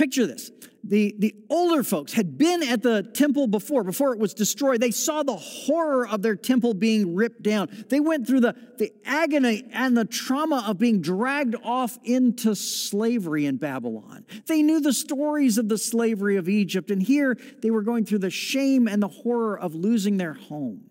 Picture 0.00 0.26
this. 0.26 0.50
The, 0.82 1.14
the 1.18 1.34
older 1.50 1.82
folks 1.82 2.14
had 2.14 2.38
been 2.38 2.62
at 2.62 2.82
the 2.82 3.02
temple 3.02 3.46
before, 3.46 3.84
before 3.84 4.14
it 4.14 4.18
was 4.18 4.32
destroyed. 4.32 4.80
They 4.80 4.92
saw 4.92 5.22
the 5.22 5.36
horror 5.36 6.08
of 6.08 6.22
their 6.22 6.36
temple 6.36 6.72
being 6.72 7.14
ripped 7.14 7.42
down. 7.42 7.68
They 7.90 8.00
went 8.00 8.26
through 8.26 8.40
the, 8.40 8.56
the 8.78 8.94
agony 9.04 9.62
and 9.74 9.94
the 9.94 10.06
trauma 10.06 10.64
of 10.66 10.78
being 10.78 11.02
dragged 11.02 11.54
off 11.62 11.98
into 12.02 12.54
slavery 12.54 13.44
in 13.44 13.58
Babylon. 13.58 14.24
They 14.46 14.62
knew 14.62 14.80
the 14.80 14.94
stories 14.94 15.58
of 15.58 15.68
the 15.68 15.76
slavery 15.76 16.38
of 16.38 16.48
Egypt, 16.48 16.90
and 16.90 17.02
here 17.02 17.36
they 17.60 17.70
were 17.70 17.82
going 17.82 18.06
through 18.06 18.20
the 18.20 18.30
shame 18.30 18.88
and 18.88 19.02
the 19.02 19.08
horror 19.08 19.60
of 19.60 19.74
losing 19.74 20.16
their 20.16 20.32
home. 20.32 20.89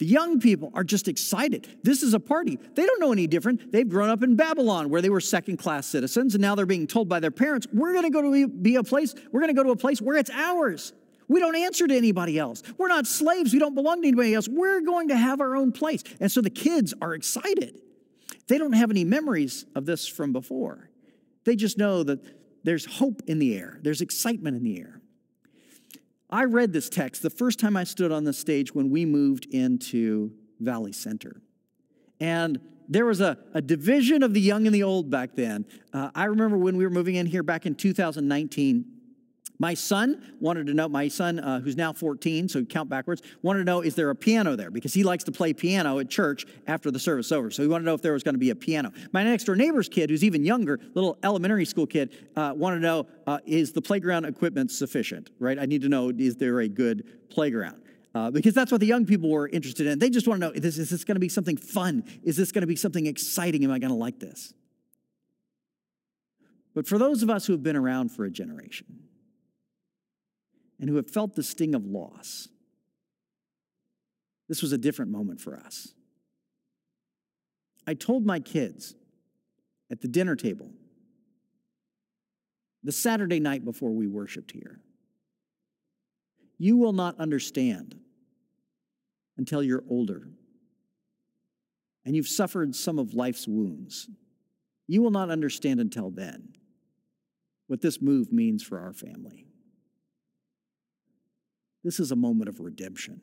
The 0.00 0.06
young 0.06 0.40
people 0.40 0.70
are 0.72 0.82
just 0.82 1.08
excited. 1.08 1.68
This 1.82 2.02
is 2.02 2.14
a 2.14 2.20
party. 2.20 2.58
They 2.74 2.86
don't 2.86 3.00
know 3.00 3.12
any 3.12 3.26
different. 3.26 3.70
They've 3.70 3.86
grown 3.86 4.08
up 4.08 4.22
in 4.22 4.34
Babylon 4.34 4.88
where 4.88 5.02
they 5.02 5.10
were 5.10 5.20
second 5.20 5.58
class 5.58 5.86
citizens, 5.86 6.34
and 6.34 6.40
now 6.40 6.54
they're 6.54 6.64
being 6.64 6.86
told 6.86 7.06
by 7.06 7.20
their 7.20 7.30
parents, 7.30 7.66
we're 7.70 7.92
going 7.92 8.04
to 8.04 8.10
go 8.10 8.22
to 8.22 8.48
be 8.48 8.76
a 8.76 8.82
place, 8.82 9.14
we're 9.30 9.40
going 9.40 9.54
to 9.54 9.58
go 9.58 9.62
to 9.62 9.72
a 9.72 9.76
place 9.76 10.00
where 10.00 10.16
it's 10.16 10.30
ours. 10.30 10.94
We 11.28 11.38
don't 11.38 11.54
answer 11.54 11.86
to 11.86 11.94
anybody 11.94 12.38
else. 12.38 12.62
We're 12.78 12.88
not 12.88 13.06
slaves. 13.06 13.52
We 13.52 13.58
don't 13.58 13.74
belong 13.74 14.00
to 14.00 14.08
anybody 14.08 14.34
else. 14.34 14.48
We're 14.48 14.80
going 14.80 15.08
to 15.08 15.16
have 15.18 15.38
our 15.42 15.54
own 15.54 15.70
place. 15.70 16.02
And 16.18 16.32
so 16.32 16.40
the 16.40 16.48
kids 16.48 16.94
are 17.02 17.14
excited. 17.14 17.78
They 18.48 18.56
don't 18.56 18.72
have 18.72 18.90
any 18.90 19.04
memories 19.04 19.66
of 19.74 19.84
this 19.84 20.08
from 20.08 20.32
before. 20.32 20.88
They 21.44 21.56
just 21.56 21.76
know 21.76 22.02
that 22.04 22.20
there's 22.64 22.86
hope 22.86 23.20
in 23.26 23.38
the 23.38 23.54
air, 23.54 23.78
there's 23.82 24.00
excitement 24.00 24.56
in 24.56 24.64
the 24.64 24.80
air. 24.80 24.99
I 26.30 26.44
read 26.44 26.72
this 26.72 26.88
text 26.88 27.22
the 27.22 27.30
first 27.30 27.58
time 27.58 27.76
I 27.76 27.84
stood 27.84 28.12
on 28.12 28.24
the 28.24 28.32
stage 28.32 28.74
when 28.74 28.90
we 28.90 29.04
moved 29.04 29.46
into 29.50 30.32
Valley 30.60 30.92
Center. 30.92 31.42
And 32.20 32.60
there 32.88 33.06
was 33.06 33.20
a, 33.20 33.38
a 33.54 33.62
division 33.62 34.22
of 34.22 34.34
the 34.34 34.40
young 34.40 34.66
and 34.66 34.74
the 34.74 34.82
old 34.82 35.10
back 35.10 35.34
then. 35.34 35.64
Uh, 35.92 36.10
I 36.14 36.24
remember 36.24 36.56
when 36.58 36.76
we 36.76 36.84
were 36.84 36.90
moving 36.90 37.14
in 37.14 37.26
here 37.26 37.42
back 37.42 37.66
in 37.66 37.74
2019 37.74 38.84
my 39.60 39.74
son 39.74 40.34
wanted 40.40 40.66
to 40.68 40.74
know, 40.74 40.88
my 40.88 41.06
son, 41.06 41.38
uh, 41.38 41.60
who's 41.60 41.76
now 41.76 41.92
14, 41.92 42.48
so 42.48 42.64
count 42.64 42.88
backwards, 42.88 43.20
wanted 43.42 43.58
to 43.58 43.64
know, 43.66 43.82
is 43.82 43.94
there 43.94 44.08
a 44.08 44.16
piano 44.16 44.56
there? 44.56 44.70
Because 44.70 44.94
he 44.94 45.04
likes 45.04 45.22
to 45.24 45.32
play 45.32 45.52
piano 45.52 45.98
at 45.98 46.08
church 46.08 46.46
after 46.66 46.90
the 46.90 46.98
service 46.98 47.30
over. 47.30 47.50
So 47.50 47.62
he 47.62 47.68
wanted 47.68 47.84
to 47.84 47.90
know 47.90 47.94
if 47.94 48.00
there 48.00 48.14
was 48.14 48.22
going 48.22 48.34
to 48.34 48.40
be 48.40 48.48
a 48.48 48.54
piano. 48.54 48.90
My 49.12 49.22
next 49.22 49.44
door 49.44 49.54
neighbor's 49.54 49.90
kid, 49.90 50.08
who's 50.08 50.24
even 50.24 50.44
younger, 50.44 50.80
little 50.94 51.18
elementary 51.22 51.66
school 51.66 51.86
kid, 51.86 52.30
uh, 52.36 52.54
wanted 52.56 52.76
to 52.76 52.82
know, 52.82 53.06
uh, 53.26 53.38
is 53.44 53.72
the 53.72 53.82
playground 53.82 54.24
equipment 54.24 54.70
sufficient, 54.70 55.28
right? 55.38 55.58
I 55.58 55.66
need 55.66 55.82
to 55.82 55.90
know, 55.90 56.08
is 56.08 56.36
there 56.36 56.60
a 56.60 56.68
good 56.68 57.28
playground? 57.28 57.82
Uh, 58.14 58.30
because 58.30 58.54
that's 58.54 58.72
what 58.72 58.80
the 58.80 58.86
young 58.86 59.04
people 59.04 59.28
were 59.28 59.46
interested 59.46 59.86
in. 59.86 59.98
They 59.98 60.08
just 60.08 60.26
want 60.26 60.40
to 60.40 60.46
know, 60.46 60.52
is 60.54 60.78
is 60.78 60.88
this 60.88 61.04
going 61.04 61.16
to 61.16 61.20
be 61.20 61.28
something 61.28 61.58
fun? 61.58 62.02
Is 62.22 62.36
this 62.36 62.50
going 62.50 62.62
to 62.62 62.66
be 62.66 62.76
something 62.76 63.04
exciting? 63.06 63.62
Am 63.62 63.70
I 63.70 63.78
going 63.78 63.92
to 63.92 63.96
like 63.96 64.18
this? 64.18 64.54
But 66.74 66.86
for 66.86 66.96
those 66.96 67.22
of 67.22 67.28
us 67.28 67.46
who 67.46 67.52
have 67.52 67.62
been 67.62 67.76
around 67.76 68.10
for 68.10 68.24
a 68.24 68.30
generation, 68.30 68.86
and 70.80 70.88
who 70.88 70.96
have 70.96 71.10
felt 71.10 71.34
the 71.34 71.42
sting 71.42 71.74
of 71.74 71.86
loss. 71.86 72.48
This 74.48 74.62
was 74.62 74.72
a 74.72 74.78
different 74.78 75.10
moment 75.12 75.40
for 75.40 75.56
us. 75.56 75.94
I 77.86 77.94
told 77.94 78.26
my 78.26 78.40
kids 78.40 78.94
at 79.90 80.00
the 80.00 80.08
dinner 80.08 80.36
table 80.36 80.70
the 82.82 82.92
Saturday 82.92 83.40
night 83.40 83.64
before 83.64 83.90
we 83.90 84.06
worshiped 84.06 84.52
here 84.52 84.80
you 86.60 86.76
will 86.76 86.92
not 86.92 87.18
understand 87.18 87.98
until 89.38 89.62
you're 89.62 89.82
older 89.88 90.28
and 92.04 92.14
you've 92.14 92.28
suffered 92.28 92.76
some 92.76 92.98
of 92.98 93.14
life's 93.14 93.48
wounds. 93.48 94.10
You 94.86 95.00
will 95.00 95.10
not 95.10 95.30
understand 95.30 95.80
until 95.80 96.10
then 96.10 96.52
what 97.66 97.80
this 97.80 98.02
move 98.02 98.30
means 98.30 98.62
for 98.62 98.78
our 98.78 98.92
family. 98.92 99.46
This 101.82 102.00
is 102.00 102.12
a 102.12 102.16
moment 102.16 102.48
of 102.48 102.60
redemption. 102.60 103.22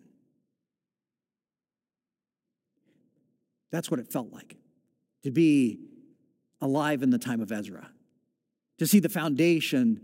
That's 3.71 3.91
what 3.91 3.99
it 3.99 4.11
felt 4.11 4.31
like 4.31 4.57
to 5.23 5.31
be 5.31 5.79
alive 6.61 7.03
in 7.03 7.09
the 7.09 7.17
time 7.17 7.41
of 7.41 7.51
Ezra, 7.51 7.89
to 8.79 8.87
see 8.87 8.99
the 8.99 9.09
foundation 9.09 10.01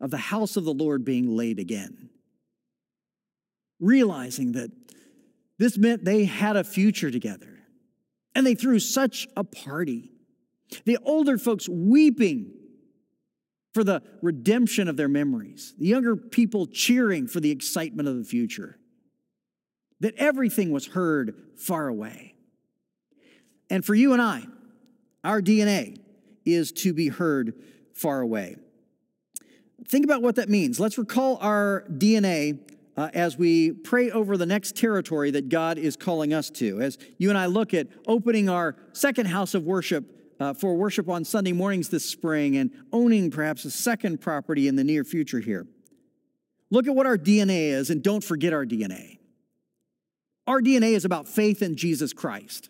of 0.00 0.10
the 0.10 0.18
house 0.18 0.56
of 0.56 0.64
the 0.64 0.74
Lord 0.74 1.04
being 1.04 1.36
laid 1.36 1.58
again. 1.58 2.10
Realizing 3.80 4.52
that 4.52 4.70
this 5.58 5.78
meant 5.78 6.04
they 6.04 6.24
had 6.24 6.56
a 6.56 6.64
future 6.64 7.10
together. 7.10 7.58
And 8.34 8.46
they 8.46 8.54
threw 8.54 8.80
such 8.80 9.28
a 9.36 9.44
party. 9.44 10.10
The 10.84 10.98
older 11.04 11.38
folks 11.38 11.68
weeping 11.68 12.52
for 13.74 13.82
the 13.82 14.02
redemption 14.22 14.88
of 14.88 14.96
their 14.96 15.08
memories, 15.08 15.74
the 15.78 15.86
younger 15.86 16.14
people 16.14 16.66
cheering 16.66 17.26
for 17.26 17.40
the 17.40 17.50
excitement 17.50 18.08
of 18.08 18.16
the 18.16 18.24
future, 18.24 18.78
that 20.00 20.14
everything 20.16 20.70
was 20.70 20.86
heard 20.86 21.34
far 21.56 21.88
away. 21.88 22.34
And 23.68 23.84
for 23.84 23.94
you 23.94 24.12
and 24.12 24.22
I, 24.22 24.44
our 25.24 25.42
DNA 25.42 25.98
is 26.44 26.70
to 26.72 26.92
be 26.92 27.08
heard 27.08 27.54
far 27.94 28.20
away. 28.20 28.56
Think 29.88 30.04
about 30.04 30.22
what 30.22 30.36
that 30.36 30.48
means. 30.48 30.78
Let's 30.78 30.96
recall 30.96 31.38
our 31.40 31.84
DNA 31.90 32.60
uh, 32.96 33.10
as 33.12 33.36
we 33.36 33.72
pray 33.72 34.10
over 34.10 34.36
the 34.36 34.46
next 34.46 34.76
territory 34.76 35.32
that 35.32 35.48
God 35.48 35.78
is 35.78 35.96
calling 35.96 36.32
us 36.32 36.48
to. 36.50 36.80
As 36.80 36.96
you 37.18 37.28
and 37.28 37.36
I 37.36 37.46
look 37.46 37.74
at 37.74 37.88
opening 38.06 38.48
our 38.48 38.76
second 38.92 39.26
house 39.26 39.54
of 39.54 39.64
worship 39.64 40.23
uh, 40.44 40.52
for 40.52 40.74
worship 40.74 41.08
on 41.08 41.24
Sunday 41.24 41.52
mornings 41.52 41.88
this 41.88 42.04
spring 42.04 42.56
and 42.56 42.70
owning 42.92 43.30
perhaps 43.30 43.64
a 43.64 43.70
second 43.70 44.20
property 44.20 44.68
in 44.68 44.76
the 44.76 44.84
near 44.84 45.02
future 45.02 45.40
here. 45.40 45.66
Look 46.70 46.86
at 46.86 46.94
what 46.94 47.06
our 47.06 47.16
DNA 47.16 47.68
is 47.68 47.88
and 47.88 48.02
don't 48.02 48.22
forget 48.22 48.52
our 48.52 48.66
DNA. 48.66 49.18
Our 50.46 50.60
DNA 50.60 50.92
is 50.92 51.06
about 51.06 51.26
faith 51.26 51.62
in 51.62 51.76
Jesus 51.76 52.12
Christ. 52.12 52.68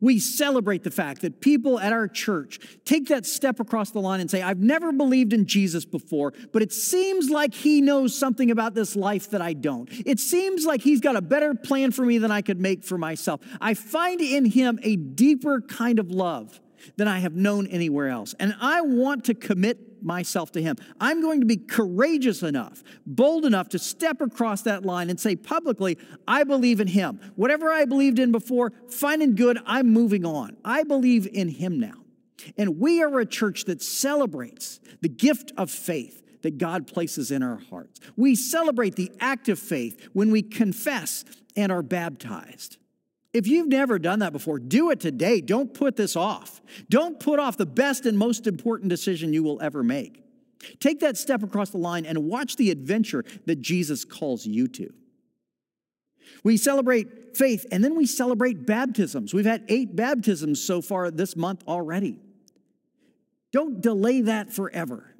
We 0.00 0.18
celebrate 0.18 0.82
the 0.82 0.90
fact 0.90 1.22
that 1.22 1.40
people 1.40 1.78
at 1.78 1.92
our 1.92 2.08
church 2.08 2.58
take 2.84 3.06
that 3.08 3.24
step 3.24 3.60
across 3.60 3.90
the 3.92 4.00
line 4.00 4.20
and 4.20 4.28
say, 4.28 4.42
I've 4.42 4.58
never 4.58 4.92
believed 4.92 5.32
in 5.32 5.46
Jesus 5.46 5.84
before, 5.84 6.32
but 6.52 6.62
it 6.62 6.72
seems 6.72 7.30
like 7.30 7.54
he 7.54 7.80
knows 7.80 8.18
something 8.18 8.50
about 8.50 8.74
this 8.74 8.96
life 8.96 9.30
that 9.30 9.40
I 9.40 9.52
don't. 9.52 9.88
It 10.04 10.18
seems 10.18 10.66
like 10.66 10.82
he's 10.82 11.00
got 11.00 11.14
a 11.14 11.22
better 11.22 11.54
plan 11.54 11.92
for 11.92 12.04
me 12.04 12.18
than 12.18 12.32
I 12.32 12.42
could 12.42 12.60
make 12.60 12.84
for 12.84 12.98
myself. 12.98 13.40
I 13.60 13.74
find 13.74 14.20
in 14.20 14.44
him 14.44 14.80
a 14.82 14.96
deeper 14.96 15.60
kind 15.60 16.00
of 16.00 16.10
love 16.10 16.60
than 16.96 17.08
I 17.08 17.18
have 17.18 17.34
known 17.34 17.66
anywhere 17.66 18.08
else. 18.08 18.34
And 18.38 18.54
I 18.60 18.80
want 18.82 19.24
to 19.24 19.34
commit 19.34 20.02
myself 20.02 20.52
to 20.52 20.62
Him. 20.62 20.76
I'm 21.00 21.22
going 21.22 21.40
to 21.40 21.46
be 21.46 21.56
courageous 21.56 22.42
enough, 22.42 22.82
bold 23.06 23.44
enough 23.44 23.70
to 23.70 23.78
step 23.78 24.20
across 24.20 24.62
that 24.62 24.84
line 24.84 25.10
and 25.10 25.18
say 25.18 25.36
publicly, 25.36 25.98
I 26.28 26.44
believe 26.44 26.80
in 26.80 26.88
Him. 26.88 27.20
Whatever 27.36 27.70
I 27.70 27.84
believed 27.86 28.18
in 28.18 28.32
before, 28.32 28.72
fine 28.90 29.22
and 29.22 29.36
good, 29.36 29.58
I'm 29.66 29.90
moving 29.90 30.24
on. 30.24 30.56
I 30.64 30.82
believe 30.82 31.26
in 31.32 31.48
Him 31.48 31.80
now. 31.80 32.04
And 32.58 32.78
we 32.78 33.02
are 33.02 33.20
a 33.20 33.26
church 33.26 33.64
that 33.64 33.82
celebrates 33.82 34.80
the 35.00 35.08
gift 35.08 35.52
of 35.56 35.70
faith 35.70 36.22
that 36.42 36.58
God 36.58 36.86
places 36.86 37.30
in 37.30 37.42
our 37.42 37.58
hearts. 37.70 38.00
We 38.16 38.34
celebrate 38.34 38.96
the 38.96 39.10
act 39.18 39.48
of 39.48 39.58
faith 39.58 40.08
when 40.12 40.30
we 40.30 40.42
confess 40.42 41.24
and 41.56 41.72
are 41.72 41.82
baptized. 41.82 42.76
If 43.34 43.48
you've 43.48 43.66
never 43.66 43.98
done 43.98 44.20
that 44.20 44.32
before, 44.32 44.60
do 44.60 44.90
it 44.90 45.00
today. 45.00 45.40
Don't 45.40 45.74
put 45.74 45.96
this 45.96 46.14
off. 46.14 46.62
Don't 46.88 47.18
put 47.18 47.40
off 47.40 47.56
the 47.56 47.66
best 47.66 48.06
and 48.06 48.16
most 48.16 48.46
important 48.46 48.88
decision 48.88 49.32
you 49.32 49.42
will 49.42 49.60
ever 49.60 49.82
make. 49.82 50.22
Take 50.78 51.00
that 51.00 51.16
step 51.16 51.42
across 51.42 51.70
the 51.70 51.78
line 51.78 52.06
and 52.06 52.26
watch 52.26 52.54
the 52.56 52.70
adventure 52.70 53.24
that 53.46 53.60
Jesus 53.60 54.04
calls 54.04 54.46
you 54.46 54.68
to. 54.68 54.94
We 56.44 56.56
celebrate 56.56 57.36
faith 57.36 57.66
and 57.72 57.82
then 57.82 57.96
we 57.96 58.06
celebrate 58.06 58.64
baptisms. 58.66 59.34
We've 59.34 59.44
had 59.44 59.64
eight 59.68 59.96
baptisms 59.96 60.64
so 60.64 60.80
far 60.80 61.10
this 61.10 61.36
month 61.36 61.64
already. 61.66 62.18
Don't 63.52 63.80
delay 63.80 64.22
that 64.22 64.52
forever. 64.52 65.14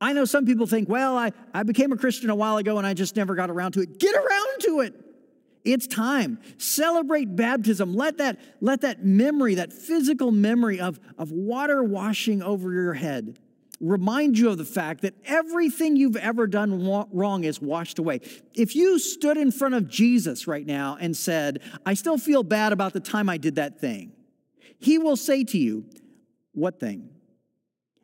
I 0.00 0.14
know 0.14 0.24
some 0.24 0.46
people 0.46 0.66
think, 0.66 0.88
well, 0.88 1.18
I, 1.18 1.32
I 1.52 1.64
became 1.64 1.92
a 1.92 1.96
Christian 1.96 2.30
a 2.30 2.34
while 2.34 2.56
ago 2.56 2.78
and 2.78 2.86
I 2.86 2.94
just 2.94 3.14
never 3.14 3.34
got 3.34 3.50
around 3.50 3.72
to 3.72 3.80
it. 3.80 3.98
Get 3.98 4.14
around 4.14 4.60
to 4.60 4.80
it. 4.80 4.94
It's 5.64 5.86
time. 5.86 6.38
Celebrate 6.56 7.34
baptism. 7.36 7.94
Let 7.94 8.18
that, 8.18 8.38
let 8.60 8.82
that 8.82 9.04
memory, 9.04 9.56
that 9.56 9.72
physical 9.72 10.30
memory 10.30 10.80
of, 10.80 10.98
of 11.18 11.32
water 11.32 11.82
washing 11.82 12.42
over 12.42 12.72
your 12.72 12.94
head, 12.94 13.38
remind 13.80 14.38
you 14.38 14.50
of 14.50 14.58
the 14.58 14.64
fact 14.64 15.02
that 15.02 15.14
everything 15.24 15.96
you've 15.96 16.16
ever 16.16 16.46
done 16.46 16.84
wrong 17.12 17.44
is 17.44 17.60
washed 17.60 17.98
away. 17.98 18.20
If 18.54 18.74
you 18.74 18.98
stood 18.98 19.36
in 19.36 19.50
front 19.52 19.74
of 19.74 19.88
Jesus 19.88 20.46
right 20.46 20.66
now 20.66 20.96
and 21.00 21.16
said, 21.16 21.60
I 21.86 21.94
still 21.94 22.18
feel 22.18 22.42
bad 22.42 22.72
about 22.72 22.92
the 22.92 23.00
time 23.00 23.28
I 23.28 23.36
did 23.36 23.56
that 23.56 23.80
thing, 23.80 24.12
he 24.78 24.98
will 24.98 25.16
say 25.16 25.44
to 25.44 25.58
you, 25.58 25.84
What 26.52 26.80
thing? 26.80 27.10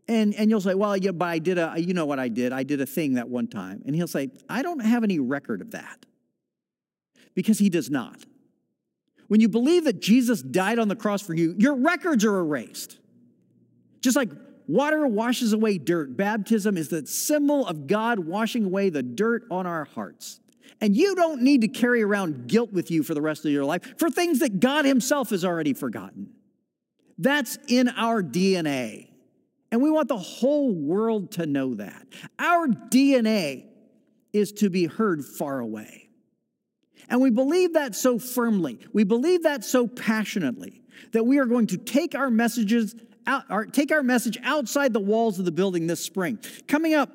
And, 0.06 0.34
and 0.34 0.50
you'll 0.50 0.61
say, 0.61 0.75
Well, 0.75 0.96
yeah, 0.96 1.12
but 1.12 1.28
I 1.28 1.38
did 1.38 1.58
a, 1.58 1.75
you 1.76 1.94
know 1.94 2.06
what 2.06 2.18
I 2.18 2.28
did? 2.28 2.52
I 2.52 2.62
did 2.62 2.80
a 2.80 2.87
thing 2.87 3.14
that 3.14 3.28
one 3.28 3.46
time. 3.46 3.82
And 3.87 3.94
he'll 3.94 4.06
say, 4.06 4.30
I 4.49 4.62
don't 4.62 4.80
have 4.80 5.02
any 5.02 5.18
record 5.18 5.61
of 5.61 5.73
that 5.73 6.04
because 7.34 7.58
he 7.58 7.68
does 7.68 7.90
not. 7.90 8.24
When 9.28 9.40
you 9.40 9.48
believe 9.48 9.84
that 9.84 10.00
Jesus 10.00 10.42
died 10.42 10.78
on 10.78 10.88
the 10.88 10.96
cross 10.96 11.22
for 11.22 11.34
you, 11.34 11.54
your 11.58 11.74
records 11.74 12.24
are 12.24 12.38
erased. 12.38 12.98
Just 14.00 14.16
like 14.16 14.30
water 14.66 15.06
washes 15.06 15.52
away 15.52 15.78
dirt, 15.78 16.16
baptism 16.16 16.76
is 16.76 16.88
the 16.88 17.06
symbol 17.06 17.66
of 17.66 17.86
God 17.86 18.18
washing 18.18 18.66
away 18.66 18.90
the 18.90 19.02
dirt 19.02 19.44
on 19.50 19.66
our 19.66 19.84
hearts. 19.84 20.40
And 20.80 20.94
you 20.96 21.14
don't 21.14 21.42
need 21.42 21.62
to 21.62 21.68
carry 21.68 22.02
around 22.02 22.48
guilt 22.48 22.72
with 22.72 22.90
you 22.90 23.02
for 23.02 23.14
the 23.14 23.22
rest 23.22 23.44
of 23.44 23.50
your 23.50 23.64
life 23.64 23.98
for 23.98 24.10
things 24.10 24.40
that 24.40 24.60
God 24.60 24.84
Himself 24.84 25.30
has 25.30 25.44
already 25.44 25.72
forgotten. 25.72 26.30
That's 27.16 27.58
in 27.68 27.88
our 27.88 28.22
DNA. 28.22 29.08
And 29.70 29.82
we 29.82 29.90
want 29.90 30.08
the 30.08 30.18
whole 30.18 30.72
world 30.72 31.32
to 31.32 31.46
know 31.46 31.74
that. 31.74 32.06
Our 32.38 32.68
DNA 32.68 33.64
is 34.32 34.52
to 34.52 34.70
be 34.70 34.86
heard 34.86 35.24
far 35.24 35.60
away. 35.60 36.03
And 37.08 37.20
we 37.20 37.30
believe 37.30 37.75
that 37.75 37.94
so 37.94 38.18
firmly, 38.18 38.78
we 38.92 39.04
believe 39.04 39.42
that 39.42 39.64
so 39.64 39.87
passionately, 39.87 40.82
that 41.12 41.25
we 41.25 41.38
are 41.38 41.44
going 41.44 41.66
to 41.68 41.76
take 41.76 42.14
our 42.14 42.30
messages 42.30 42.94
out, 43.26 43.44
or 43.50 43.66
take 43.66 43.92
our 43.92 44.02
message 44.02 44.38
outside 44.42 44.92
the 44.92 45.00
walls 45.00 45.38
of 45.38 45.44
the 45.44 45.52
building 45.52 45.87
this 45.87 46.00
spring. 46.00 46.38
Coming 46.66 46.94
up 46.94 47.11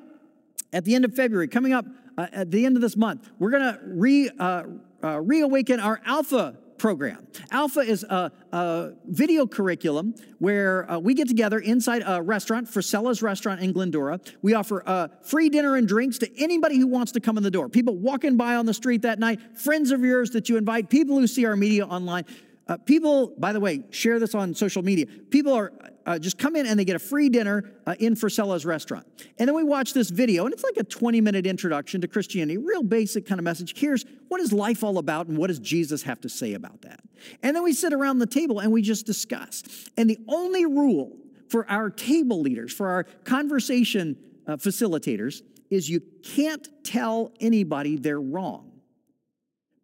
at 0.72 0.84
the 0.84 0.94
end 0.94 1.04
of 1.04 1.14
February, 1.14 1.48
coming 1.48 1.72
up 1.72 1.86
uh, 2.16 2.26
at 2.32 2.50
the 2.50 2.66
end 2.66 2.76
of 2.76 2.82
this 2.82 2.96
month, 2.96 3.30
we're 3.38 3.50
going 3.50 3.62
to 3.62 3.80
re, 3.84 4.30
uh, 4.38 4.64
uh, 5.02 5.20
reawaken 5.20 5.80
our 5.80 6.00
Alpha 6.04 6.56
program. 6.80 7.26
Alpha 7.50 7.80
is 7.80 8.04
a, 8.04 8.32
a 8.52 8.92
video 9.06 9.46
curriculum 9.46 10.14
where 10.38 10.90
uh, 10.90 10.98
we 10.98 11.12
get 11.12 11.28
together 11.28 11.58
inside 11.58 12.02
a 12.06 12.22
restaurant, 12.22 12.66
Frisella's 12.66 13.22
restaurant 13.22 13.60
in 13.60 13.72
Glendora. 13.72 14.18
We 14.40 14.54
offer 14.54 14.82
uh, 14.86 15.08
free 15.22 15.50
dinner 15.50 15.76
and 15.76 15.86
drinks 15.86 16.16
to 16.18 16.42
anybody 16.42 16.78
who 16.78 16.86
wants 16.86 17.12
to 17.12 17.20
come 17.20 17.36
in 17.36 17.42
the 17.42 17.50
door. 17.50 17.68
People 17.68 17.96
walking 17.96 18.38
by 18.38 18.56
on 18.56 18.64
the 18.64 18.72
street 18.72 19.02
that 19.02 19.18
night, 19.18 19.58
friends 19.58 19.90
of 19.90 20.00
yours 20.00 20.30
that 20.30 20.48
you 20.48 20.56
invite, 20.56 20.88
people 20.88 21.18
who 21.18 21.26
see 21.26 21.44
our 21.44 21.54
media 21.54 21.84
online. 21.84 22.24
Uh, 22.66 22.78
people, 22.78 23.34
by 23.36 23.52
the 23.52 23.60
way, 23.60 23.82
share 23.90 24.18
this 24.18 24.34
on 24.34 24.54
social 24.54 24.82
media. 24.82 25.04
People 25.04 25.52
are 25.52 25.72
uh, 26.10 26.18
just 26.18 26.38
come 26.38 26.56
in 26.56 26.66
and 26.66 26.78
they 26.78 26.84
get 26.84 26.96
a 26.96 27.00
free 27.00 27.28
dinner 27.28 27.70
uh, 27.86 27.94
in 28.00 28.16
Frisella's 28.16 28.66
restaurant. 28.66 29.06
And 29.38 29.46
then 29.46 29.54
we 29.54 29.62
watch 29.62 29.94
this 29.94 30.10
video, 30.10 30.44
and 30.44 30.52
it's 30.52 30.64
like 30.64 30.76
a 30.76 30.82
20 30.82 31.20
minute 31.20 31.46
introduction 31.46 32.00
to 32.00 32.08
Christianity, 32.08 32.58
real 32.58 32.82
basic 32.82 33.26
kind 33.26 33.38
of 33.38 33.44
message. 33.44 33.78
Here's 33.78 34.04
what 34.26 34.40
is 34.40 34.52
life 34.52 34.82
all 34.82 34.98
about, 34.98 35.28
and 35.28 35.38
what 35.38 35.46
does 35.46 35.60
Jesus 35.60 36.02
have 36.02 36.20
to 36.22 36.28
say 36.28 36.54
about 36.54 36.82
that? 36.82 37.00
And 37.44 37.54
then 37.54 37.62
we 37.62 37.72
sit 37.72 37.92
around 37.92 38.18
the 38.18 38.26
table 38.26 38.58
and 38.58 38.72
we 38.72 38.82
just 38.82 39.06
discuss. 39.06 39.62
And 39.96 40.10
the 40.10 40.18
only 40.26 40.66
rule 40.66 41.16
for 41.48 41.68
our 41.70 41.90
table 41.90 42.40
leaders, 42.40 42.72
for 42.72 42.88
our 42.88 43.04
conversation 43.04 44.16
uh, 44.48 44.56
facilitators, 44.56 45.42
is 45.70 45.88
you 45.88 46.00
can't 46.24 46.68
tell 46.82 47.32
anybody 47.38 47.96
they're 47.96 48.20
wrong. 48.20 48.72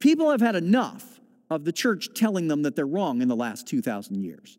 People 0.01 0.33
have 0.33 0.41
had 0.41 0.57
enough 0.57 1.21
of 1.51 1.65
the 1.65 1.73
church 1.73 2.09
telling 2.15 2.49
them 2.49 2.63
that 2.63 2.75
they're 2.75 2.85
wrong 2.85 3.23
in 3.23 3.29
the 3.29 3.37
last 3.37 3.69
2,000 3.69 4.17
years. 4.21 4.59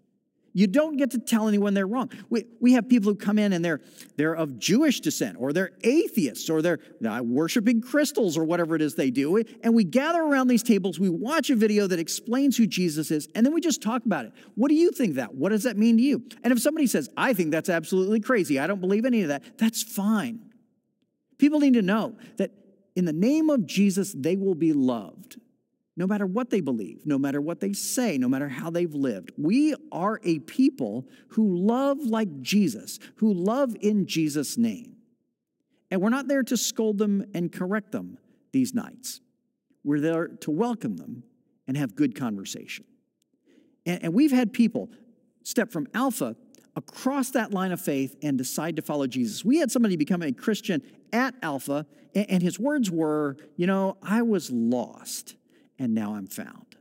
You 0.58 0.66
don't 0.66 0.98
get 0.98 1.12
to 1.12 1.20
tell 1.20 1.48
anyone 1.48 1.76
they're 1.76 1.86
wrong. 1.86 2.10
We, 2.32 2.46
we 2.60 2.74
have 2.74 2.90
people 2.90 3.12
who 3.12 3.16
come 3.16 3.38
in 3.38 3.54
and 3.54 3.64
they're, 3.64 3.80
they're 4.16 4.34
of 4.34 4.58
Jewish 4.58 5.02
descent, 5.02 5.38
or 5.40 5.54
they're 5.54 5.70
atheists, 5.84 6.50
or 6.50 6.64
they're 6.64 6.80
worshiping 7.00 7.80
crystals, 7.80 8.40
or 8.40 8.44
whatever 8.44 8.76
it 8.76 8.82
is 8.82 8.96
they 8.96 9.12
do. 9.12 9.38
And 9.62 9.76
we 9.76 9.84
gather 9.84 10.20
around 10.20 10.48
these 10.48 10.64
tables, 10.64 11.00
we 11.00 11.10
watch 11.10 11.52
a 11.52 11.56
video 11.56 11.86
that 11.86 12.00
explains 12.00 12.58
who 12.58 12.66
Jesus 12.66 13.12
is, 13.12 13.28
and 13.36 13.46
then 13.46 13.54
we 13.54 13.62
just 13.62 13.84
talk 13.84 14.04
about 14.04 14.26
it. 14.26 14.32
What 14.56 14.70
do 14.70 14.74
you 14.74 14.90
think 14.90 15.14
that? 15.18 15.36
What 15.36 15.50
does 15.50 15.62
that 15.62 15.78
mean 15.78 15.98
to 15.98 16.02
you? 16.02 16.24
And 16.44 16.52
if 16.52 16.60
somebody 16.60 16.88
says, 16.88 17.08
I 17.16 17.34
think 17.34 17.52
that's 17.52 17.70
absolutely 17.70 18.20
crazy, 18.20 18.58
I 18.58 18.66
don't 18.66 18.82
believe 18.82 19.06
any 19.06 19.22
of 19.22 19.28
that, 19.28 19.60
that's 19.60 19.84
fine. 19.84 20.40
People 21.38 21.60
need 21.60 21.76
to 21.76 21.84
know 21.84 22.18
that 22.38 22.50
in 22.96 23.06
the 23.06 23.14
name 23.14 23.52
of 23.52 23.68
Jesus, 23.68 24.12
they 24.12 24.36
will 24.36 24.56
be 24.56 24.74
loved 24.74 25.40
no 25.98 26.06
matter 26.06 26.28
what 26.28 26.52
they 26.52 26.62
believe, 26.62 27.06
no 27.06 27.18
matter 27.18 27.42
what 27.42 27.60
they 27.60 27.74
say, 27.74 28.20
no 28.20 28.30
matter 28.30 28.48
how 28.48 28.70
they've 28.70 28.94
lived. 28.94 29.32
We 29.36 29.74
are 29.92 30.22
a 30.24 30.40
people 30.40 31.08
who 31.30 31.58
love 31.58 31.98
like 31.98 32.42
Jesus, 32.42 33.00
who 33.16 33.34
love 33.34 33.76
in 33.82 34.06
Jesus' 34.06 34.60
name. 34.60 34.98
And 35.90 36.00
we're 36.00 36.10
not 36.10 36.28
there 36.28 36.44
to 36.44 36.56
scold 36.56 37.00
them 37.00 37.26
and 37.34 37.52
correct 37.52 37.92
them 37.92 38.20
these 38.52 38.76
nights. 38.76 39.22
We're 39.84 40.00
there 40.00 40.28
to 40.28 40.52
welcome 40.52 40.98
them 40.98 41.24
and 41.68 41.76
have 41.76 41.96
good 41.96 42.14
conversation. 42.14 42.86
And, 43.86 44.04
and 44.04 44.14
we've 44.14 44.32
had 44.32 44.54
people 44.54 44.92
step 45.44 45.72
from 45.72 45.88
Alpha 45.96 46.36
across 46.76 47.32
that 47.32 47.52
line 47.52 47.72
of 47.72 47.82
faith 47.82 48.16
and 48.22 48.38
decide 48.38 48.76
to 48.76 48.84
follow 48.84 49.08
Jesus. 49.08 49.44
We 49.44 49.58
had 49.58 49.72
somebody 49.72 49.96
become 49.96 50.22
a 50.22 50.32
Christian 50.32 50.84
at 51.12 51.34
Alpha, 51.42 51.88
and, 52.14 52.30
and 52.30 52.44
his 52.44 52.60
words 52.60 52.92
were, 52.92 53.38
You 53.56 53.66
know, 53.66 53.98
I 54.04 54.22
was 54.22 54.52
lost 54.52 55.36
and 55.80 55.94
now 55.94 56.16
I'm 56.16 56.28
found. 56.28 56.76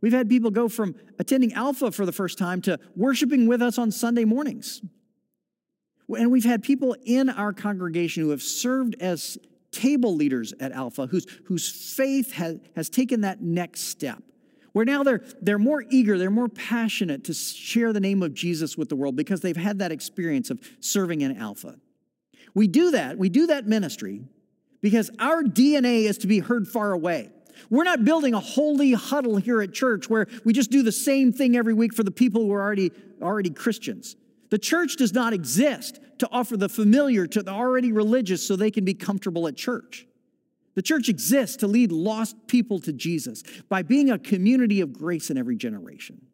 We've 0.00 0.12
had 0.12 0.28
people 0.28 0.50
go 0.50 0.68
from 0.68 0.94
attending 1.18 1.52
Alpha 1.54 1.90
for 1.90 2.06
the 2.06 2.12
first 2.12 2.38
time 2.38 2.62
to 2.62 2.78
worshiping 2.94 3.46
with 3.46 3.60
us 3.60 3.78
on 3.78 3.90
Sunday 3.90 4.24
mornings. 4.24 4.80
And 6.08 6.30
we've 6.30 6.44
had 6.44 6.62
people 6.62 6.96
in 7.04 7.28
our 7.28 7.52
congregation 7.52 8.22
who 8.22 8.30
have 8.30 8.42
served 8.42 8.96
as 9.00 9.38
table 9.70 10.14
leaders 10.14 10.54
at 10.60 10.72
Alpha 10.72 11.06
whose, 11.06 11.26
whose 11.44 11.68
faith 11.68 12.32
has, 12.32 12.58
has 12.74 12.88
taken 12.88 13.22
that 13.22 13.42
next 13.42 13.82
step. 13.82 14.22
Where 14.72 14.84
now 14.84 15.02
they're, 15.02 15.22
they're 15.42 15.58
more 15.58 15.84
eager, 15.90 16.18
they're 16.18 16.30
more 16.30 16.48
passionate 16.48 17.24
to 17.24 17.34
share 17.34 17.92
the 17.92 18.00
name 18.00 18.22
of 18.22 18.32
Jesus 18.32 18.76
with 18.76 18.88
the 18.88 18.96
world 18.96 19.16
because 19.16 19.40
they've 19.40 19.56
had 19.56 19.80
that 19.80 19.92
experience 19.92 20.50
of 20.50 20.60
serving 20.80 21.20
in 21.20 21.36
Alpha. 21.36 21.76
We 22.54 22.68
do 22.68 22.92
that, 22.92 23.18
we 23.18 23.28
do 23.28 23.48
that 23.48 23.66
ministry 23.66 24.22
because 24.80 25.10
our 25.18 25.42
DNA 25.42 26.02
is 26.02 26.18
to 26.18 26.26
be 26.26 26.38
heard 26.38 26.68
far 26.68 26.92
away. 26.92 27.30
We're 27.70 27.84
not 27.84 28.04
building 28.04 28.34
a 28.34 28.40
holy 28.40 28.92
huddle 28.92 29.36
here 29.36 29.60
at 29.60 29.72
church 29.72 30.08
where 30.08 30.26
we 30.44 30.52
just 30.52 30.70
do 30.70 30.82
the 30.82 30.92
same 30.92 31.32
thing 31.32 31.56
every 31.56 31.74
week 31.74 31.94
for 31.94 32.02
the 32.02 32.10
people 32.10 32.42
who 32.42 32.52
are 32.52 32.62
already, 32.62 32.92
already 33.22 33.50
Christians. 33.50 34.16
The 34.50 34.58
church 34.58 34.96
does 34.96 35.12
not 35.12 35.32
exist 35.32 36.00
to 36.18 36.28
offer 36.32 36.56
the 36.56 36.68
familiar 36.68 37.26
to 37.26 37.42
the 37.42 37.50
already 37.50 37.92
religious 37.92 38.46
so 38.46 38.56
they 38.56 38.70
can 38.70 38.84
be 38.84 38.94
comfortable 38.94 39.46
at 39.46 39.56
church. 39.56 40.06
The 40.74 40.82
church 40.82 41.08
exists 41.08 41.56
to 41.56 41.66
lead 41.66 41.90
lost 41.90 42.36
people 42.46 42.78
to 42.80 42.92
Jesus 42.92 43.42
by 43.68 43.82
being 43.82 44.10
a 44.10 44.18
community 44.18 44.80
of 44.80 44.92
grace 44.92 45.30
in 45.30 45.36
every 45.36 45.56
generation. 45.56 46.26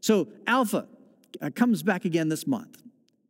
So 0.00 0.28
Alpha 0.46 0.88
uh, 1.40 1.50
comes 1.54 1.82
back 1.82 2.04
again 2.04 2.28
this 2.28 2.46
month 2.46 2.82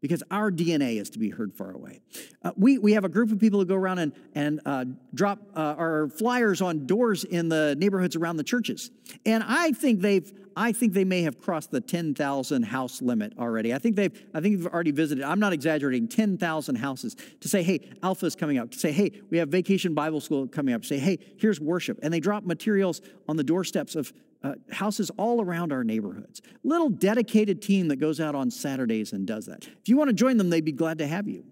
because 0.02 0.22
our 0.30 0.50
DNA 0.50 1.00
is 1.00 1.08
to 1.10 1.18
be 1.18 1.30
heard 1.30 1.54
far 1.54 1.70
away. 1.70 2.00
Uh, 2.42 2.50
we, 2.56 2.76
we 2.76 2.92
have 2.92 3.04
a 3.04 3.08
group 3.08 3.30
of 3.30 3.38
people 3.38 3.60
who 3.60 3.64
go 3.64 3.76
around 3.76 4.00
and, 4.00 4.12
and 4.34 4.60
uh, 4.66 4.84
drop 5.14 5.38
uh, 5.56 5.74
our 5.78 6.08
flyers 6.08 6.60
on 6.60 6.84
doors 6.86 7.24
in 7.24 7.48
the 7.48 7.74
neighborhoods 7.78 8.16
around 8.16 8.36
the 8.36 8.44
churches. 8.44 8.90
And 9.24 9.44
I 9.46 9.70
think 9.70 10.00
they've, 10.00 10.30
I 10.56 10.72
think 10.72 10.92
they 10.92 11.04
may 11.04 11.22
have 11.22 11.40
crossed 11.40 11.70
the 11.70 11.80
10,000 11.80 12.62
house 12.64 13.00
limit 13.00 13.32
already. 13.38 13.72
I 13.72 13.78
think 13.78 13.94
they've, 13.94 14.12
I 14.34 14.40
think 14.40 14.58
they've 14.58 14.66
already 14.66 14.90
visited, 14.90 15.24
I'm 15.24 15.40
not 15.40 15.52
exaggerating, 15.52 16.08
10,000 16.08 16.74
houses 16.74 17.16
to 17.40 17.48
say, 17.48 17.62
hey, 17.62 17.88
Alpha 18.02 18.26
is 18.26 18.34
coming 18.34 18.58
up, 18.58 18.72
to 18.72 18.78
say, 18.78 18.90
hey, 18.90 19.12
we 19.30 19.38
have 19.38 19.48
Vacation 19.48 19.94
Bible 19.94 20.20
School 20.20 20.48
coming 20.48 20.74
up, 20.74 20.82
to 20.82 20.88
say, 20.88 20.98
hey, 20.98 21.18
here's 21.38 21.60
worship. 21.60 22.00
And 22.02 22.12
they 22.12 22.20
drop 22.20 22.44
materials 22.44 23.00
on 23.28 23.36
the 23.36 23.44
doorsteps 23.44 23.94
of 23.94 24.12
uh, 24.42 24.55
houses 24.70 25.11
all 25.16 25.40
around 25.40 25.72
our 25.72 25.85
neighborhoods. 25.85 26.42
Little 26.64 26.88
dedicated 26.88 27.62
team 27.62 27.88
that 27.88 27.96
goes 27.96 28.20
out 28.20 28.35
on 28.35 28.50
Saturdays 28.50 29.12
and 29.12 29.26
does 29.26 29.46
that. 29.46 29.64
If 29.66 29.88
you 29.88 29.96
want 29.96 30.09
to 30.09 30.14
join 30.14 30.37
them, 30.37 30.50
they'd 30.50 30.64
be 30.64 30.72
glad 30.72 30.98
to 30.98 31.07
have 31.07 31.28
you. 31.28 31.44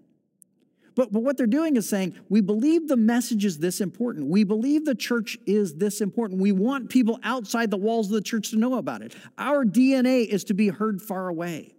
But, 0.95 1.11
but 1.13 1.23
what 1.23 1.37
they're 1.37 1.47
doing 1.47 1.77
is 1.77 1.87
saying, 1.87 2.15
we 2.27 2.41
believe 2.41 2.87
the 2.87 2.97
message 2.97 3.45
is 3.45 3.59
this 3.59 3.79
important. 3.79 4.27
We 4.27 4.43
believe 4.43 4.85
the 4.85 4.95
church 4.95 5.37
is 5.45 5.75
this 5.75 6.01
important. 6.01 6.41
We 6.41 6.51
want 6.51 6.89
people 6.89 7.17
outside 7.23 7.71
the 7.71 7.77
walls 7.77 8.07
of 8.07 8.13
the 8.13 8.21
church 8.21 8.49
to 8.49 8.57
know 8.57 8.75
about 8.75 9.01
it. 9.01 9.15
Our 9.37 9.63
DNA 9.63 10.25
is 10.25 10.43
to 10.45 10.53
be 10.53 10.67
heard 10.67 11.01
far 11.01 11.29
away 11.29 11.75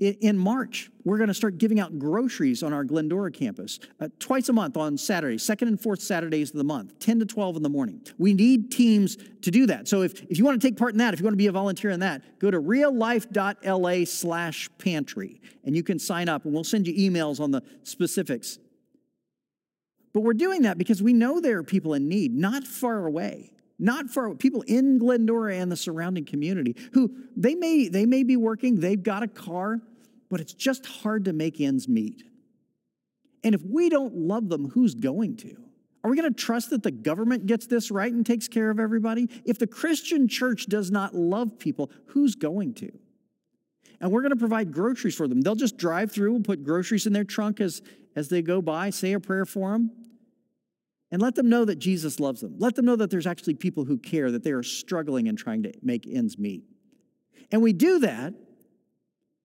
in 0.00 0.38
March, 0.38 0.90
we're 1.04 1.18
going 1.18 1.28
to 1.28 1.34
start 1.34 1.58
giving 1.58 1.78
out 1.78 1.98
groceries 1.98 2.62
on 2.62 2.72
our 2.72 2.84
Glendora 2.84 3.30
campus 3.30 3.78
uh, 4.00 4.08
twice 4.18 4.48
a 4.48 4.52
month 4.52 4.78
on 4.78 4.96
Saturdays, 4.96 5.42
second 5.42 5.68
and 5.68 5.80
fourth 5.80 6.00
Saturdays 6.00 6.50
of 6.50 6.56
the 6.56 6.64
month, 6.64 6.98
10 7.00 7.20
to 7.20 7.26
12 7.26 7.56
in 7.56 7.62
the 7.62 7.68
morning. 7.68 8.00
We 8.16 8.32
need 8.32 8.70
teams 8.70 9.18
to 9.42 9.50
do 9.50 9.66
that. 9.66 9.88
So 9.88 10.00
if, 10.00 10.22
if 10.24 10.38
you 10.38 10.44
want 10.44 10.60
to 10.60 10.66
take 10.66 10.78
part 10.78 10.92
in 10.92 10.98
that, 10.98 11.12
if 11.12 11.20
you 11.20 11.24
want 11.24 11.34
to 11.34 11.38
be 11.38 11.48
a 11.48 11.52
volunteer 11.52 11.90
in 11.90 12.00
that, 12.00 12.38
go 12.38 12.50
to 12.50 12.58
reallife.la 12.58 14.04
slash 14.06 14.70
pantry 14.78 15.40
and 15.64 15.76
you 15.76 15.82
can 15.82 15.98
sign 15.98 16.30
up 16.30 16.46
and 16.46 16.54
we'll 16.54 16.64
send 16.64 16.86
you 16.86 17.10
emails 17.10 17.38
on 17.38 17.50
the 17.50 17.62
specifics. 17.82 18.58
But 20.14 20.20
we're 20.20 20.32
doing 20.32 20.62
that 20.62 20.78
because 20.78 21.02
we 21.02 21.12
know 21.12 21.40
there 21.40 21.58
are 21.58 21.62
people 21.62 21.92
in 21.92 22.08
need, 22.08 22.34
not 22.34 22.66
far 22.66 23.06
away 23.06 23.52
not 23.82 24.10
far 24.10 24.34
people 24.34 24.60
in 24.66 24.98
glendora 24.98 25.56
and 25.56 25.72
the 25.72 25.76
surrounding 25.76 26.24
community 26.24 26.76
who 26.92 27.10
they 27.34 27.54
may 27.54 27.88
they 27.88 28.04
may 28.04 28.22
be 28.22 28.36
working 28.36 28.78
they've 28.78 29.02
got 29.02 29.22
a 29.22 29.26
car 29.26 29.80
but 30.30 30.40
it's 30.40 30.54
just 30.54 30.86
hard 30.86 31.26
to 31.26 31.32
make 31.32 31.60
ends 31.60 31.88
meet. 31.88 32.22
And 33.42 33.54
if 33.54 33.62
we 33.62 33.88
don't 33.88 34.14
love 34.14 34.48
them, 34.48 34.70
who's 34.70 34.94
going 34.94 35.36
to? 35.38 35.56
Are 36.02 36.10
we 36.10 36.16
going 36.16 36.32
to 36.32 36.38
trust 36.38 36.70
that 36.70 36.82
the 36.82 36.90
government 36.90 37.46
gets 37.46 37.66
this 37.66 37.90
right 37.90 38.12
and 38.12 38.24
takes 38.24 38.48
care 38.48 38.70
of 38.70 38.80
everybody? 38.80 39.28
If 39.44 39.58
the 39.58 39.66
Christian 39.66 40.28
church 40.28 40.66
does 40.66 40.90
not 40.90 41.14
love 41.14 41.58
people, 41.58 41.90
who's 42.06 42.34
going 42.34 42.74
to? 42.74 42.90
And 44.00 44.10
we're 44.10 44.22
going 44.22 44.30
to 44.30 44.36
provide 44.36 44.72
groceries 44.72 45.14
for 45.14 45.28
them. 45.28 45.42
They'll 45.42 45.54
just 45.54 45.76
drive 45.76 46.10
through 46.10 46.36
and 46.36 46.44
put 46.44 46.64
groceries 46.64 47.06
in 47.06 47.12
their 47.12 47.24
trunk 47.24 47.60
as, 47.60 47.82
as 48.16 48.28
they 48.28 48.40
go 48.40 48.62
by, 48.62 48.90
say 48.90 49.12
a 49.12 49.20
prayer 49.20 49.44
for 49.44 49.72
them, 49.72 49.90
and 51.10 51.20
let 51.20 51.34
them 51.34 51.50
know 51.50 51.66
that 51.66 51.78
Jesus 51.78 52.18
loves 52.18 52.40
them. 52.40 52.54
Let 52.58 52.76
them 52.76 52.86
know 52.86 52.96
that 52.96 53.10
there's 53.10 53.26
actually 53.26 53.54
people 53.54 53.84
who 53.84 53.98
care, 53.98 54.30
that 54.30 54.42
they 54.42 54.52
are 54.52 54.62
struggling 54.62 55.28
and 55.28 55.36
trying 55.36 55.64
to 55.64 55.72
make 55.82 56.06
ends 56.06 56.38
meet. 56.38 56.62
And 57.52 57.60
we 57.60 57.74
do 57.74 57.98
that 57.98 58.32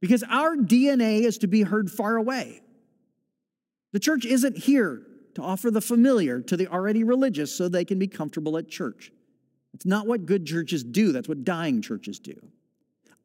because 0.05 0.23
our 0.29 0.55
DNA 0.55 1.21
is 1.21 1.39
to 1.39 1.47
be 1.47 1.63
heard 1.63 1.89
far 1.89 2.15
away. 2.15 2.61
The 3.91 3.99
church 3.99 4.23
isn't 4.23 4.55
here 4.55 5.01
to 5.33 5.41
offer 5.41 5.71
the 5.71 5.81
familiar 5.81 6.41
to 6.41 6.55
the 6.55 6.67
already 6.67 7.03
religious 7.03 7.51
so 7.51 7.67
they 7.67 7.85
can 7.85 7.97
be 7.97 8.05
comfortable 8.05 8.55
at 8.59 8.69
church. 8.69 9.11
It's 9.73 9.83
not 9.87 10.05
what 10.05 10.27
good 10.27 10.45
churches 10.45 10.83
do, 10.83 11.11
that's 11.11 11.27
what 11.27 11.43
dying 11.43 11.81
churches 11.81 12.19
do. 12.19 12.35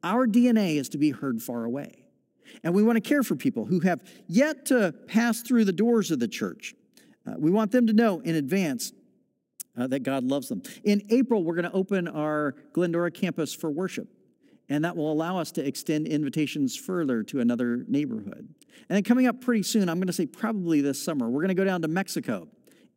Our 0.01 0.25
DNA 0.25 0.77
is 0.77 0.89
to 0.89 0.97
be 0.97 1.11
heard 1.11 1.39
far 1.43 1.65
away. 1.65 2.03
And 2.63 2.73
we 2.73 2.81
want 2.81 2.95
to 2.95 3.07
care 3.07 3.21
for 3.21 3.35
people 3.35 3.65
who 3.65 3.81
have 3.81 4.01
yet 4.27 4.65
to 4.65 4.91
pass 5.05 5.43
through 5.43 5.65
the 5.65 5.71
doors 5.71 6.09
of 6.09 6.19
the 6.19 6.27
church. 6.27 6.73
Uh, 7.27 7.35
we 7.37 7.51
want 7.51 7.71
them 7.71 7.85
to 7.85 7.93
know 7.93 8.21
in 8.21 8.33
advance 8.33 8.91
uh, 9.77 9.85
that 9.85 9.99
God 9.99 10.23
loves 10.23 10.49
them. 10.49 10.63
In 10.83 11.03
April, 11.11 11.43
we're 11.43 11.53
going 11.53 11.69
to 11.69 11.73
open 11.73 12.07
our 12.07 12.55
Glendora 12.73 13.11
campus 13.11 13.53
for 13.53 13.69
worship 13.69 14.07
and 14.71 14.85
that 14.85 14.95
will 14.95 15.11
allow 15.11 15.37
us 15.37 15.51
to 15.51 15.67
extend 15.67 16.07
invitations 16.07 16.77
further 16.77 17.23
to 17.23 17.41
another 17.41 17.83
neighborhood. 17.89 18.47
And 18.87 18.95
then 18.95 19.03
coming 19.03 19.27
up 19.27 19.41
pretty 19.41 19.63
soon, 19.63 19.89
I'm 19.89 19.97
going 19.97 20.07
to 20.07 20.13
say 20.13 20.25
probably 20.25 20.79
this 20.79 21.03
summer, 21.03 21.29
we're 21.29 21.41
going 21.41 21.49
to 21.49 21.55
go 21.55 21.65
down 21.65 21.81
to 21.81 21.89
Mexico 21.89 22.47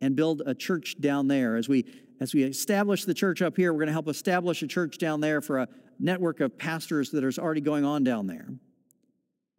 and 0.00 0.14
build 0.14 0.42
a 0.46 0.54
church 0.54 1.00
down 1.00 1.26
there. 1.26 1.56
As 1.56 1.68
we 1.68 1.84
as 2.20 2.32
we 2.32 2.44
establish 2.44 3.04
the 3.04 3.12
church 3.12 3.42
up 3.42 3.56
here, 3.56 3.72
we're 3.72 3.80
going 3.80 3.88
to 3.88 3.92
help 3.92 4.06
establish 4.06 4.62
a 4.62 4.68
church 4.68 4.98
down 4.98 5.20
there 5.20 5.40
for 5.40 5.58
a 5.58 5.68
network 5.98 6.38
of 6.38 6.56
pastors 6.56 7.10
that 7.10 7.24
is 7.24 7.40
already 7.40 7.60
going 7.60 7.84
on 7.84 8.04
down 8.04 8.28
there. 8.28 8.46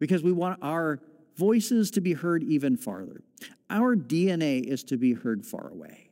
Because 0.00 0.22
we 0.22 0.32
want 0.32 0.58
our 0.62 1.02
voices 1.36 1.90
to 1.92 2.00
be 2.00 2.14
heard 2.14 2.42
even 2.42 2.78
farther. 2.78 3.20
Our 3.68 3.94
DNA 3.94 4.64
is 4.64 4.84
to 4.84 4.96
be 4.96 5.12
heard 5.12 5.44
far 5.44 5.68
away. 5.68 6.08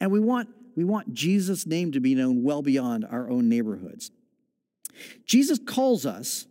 And 0.00 0.10
we 0.10 0.18
want 0.18 0.48
we 0.74 0.82
want 0.82 1.14
Jesus' 1.14 1.68
name 1.68 1.92
to 1.92 2.00
be 2.00 2.16
known 2.16 2.42
well 2.42 2.62
beyond 2.62 3.04
our 3.08 3.30
own 3.30 3.48
neighborhoods. 3.48 4.10
Jesus 5.24 5.58
calls 5.58 6.06
us 6.06 6.46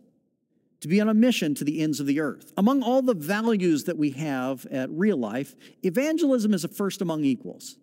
to 0.80 0.88
be 0.88 1.00
on 1.00 1.08
a 1.08 1.14
mission 1.14 1.54
to 1.54 1.64
the 1.64 1.80
ends 1.80 1.98
of 1.98 2.06
the 2.06 2.20
earth. 2.20 2.52
Among 2.58 2.82
all 2.82 3.00
the 3.00 3.14
values 3.14 3.84
that 3.84 3.96
we 3.96 4.10
have 4.10 4.66
at 4.66 4.90
real 4.90 5.16
life, 5.16 5.54
evangelism 5.82 6.52
is 6.52 6.62
a 6.62 6.68
first 6.68 7.00
among 7.00 7.24
equals. 7.24 7.78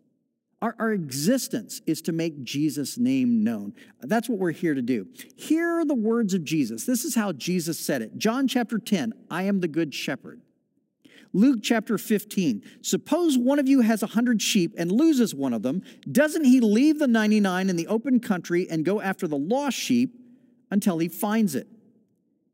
Our, 0.62 0.76
our, 0.78 0.91
existence 0.91 1.82
is 1.88 2.04
to 2.04 2.12
make 2.12 2.43
Jesus' 2.43 3.00
name 3.00 3.43
known. 3.43 3.74
That's 4.02 4.30
what 4.30 4.38
we're 4.38 4.52
here 4.52 4.76
to 4.76 4.84
do. 4.84 5.08
Here 5.36 5.80
are 5.80 5.86
the 5.86 5.95
words 5.95 6.36
of 6.36 6.43
Jesus. 6.43 6.86
This 6.86 7.04
is 7.04 7.15
how 7.15 7.32
Jesus 7.32 7.80
said 7.80 8.04
it. 8.04 8.19
John 8.19 8.47
chapter 8.47 8.78
10, 8.78 9.13
I 9.32 9.43
am 9.43 9.62
the 9.62 9.67
good 9.67 9.95
shepherd. 9.95 10.41
Luke 11.34 11.62
chapter 11.63 11.97
15, 11.97 12.62
suppose 12.82 13.36
one 13.36 13.58
of 13.58 13.67
you 13.67 13.82
has 13.82 14.04
a 14.04 14.08
hundred 14.08 14.41
sheep 14.41 14.76
and 14.78 14.91
loses 14.91 15.34
one 15.34 15.54
of 15.54 15.63
them. 15.63 15.82
Doesn't 16.12 16.43
he 16.43 16.60
leave 16.60 17.00
the 17.00 17.08
99 17.08 17.69
in 17.69 17.76
the 17.78 17.88
open 17.88 18.19
country 18.19 18.67
and 18.69 18.86
go 18.86 19.02
after 19.02 19.28
the 19.28 19.38
lost 19.38 19.78
sheep 19.78 20.20
until 20.71 20.97
he 20.97 21.07
finds 21.07 21.53
it. 21.53 21.67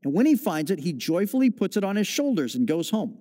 And 0.04 0.14
when 0.14 0.26
he 0.26 0.36
finds 0.36 0.72
it, 0.72 0.80
he 0.80 0.94
joyfully 0.94 1.50
puts 1.50 1.78
it 1.78 1.84
on 1.84 1.96
his 1.96 2.08
shoulders 2.08 2.56
and 2.56 2.68
goes 2.68 2.90
home. 2.90 3.18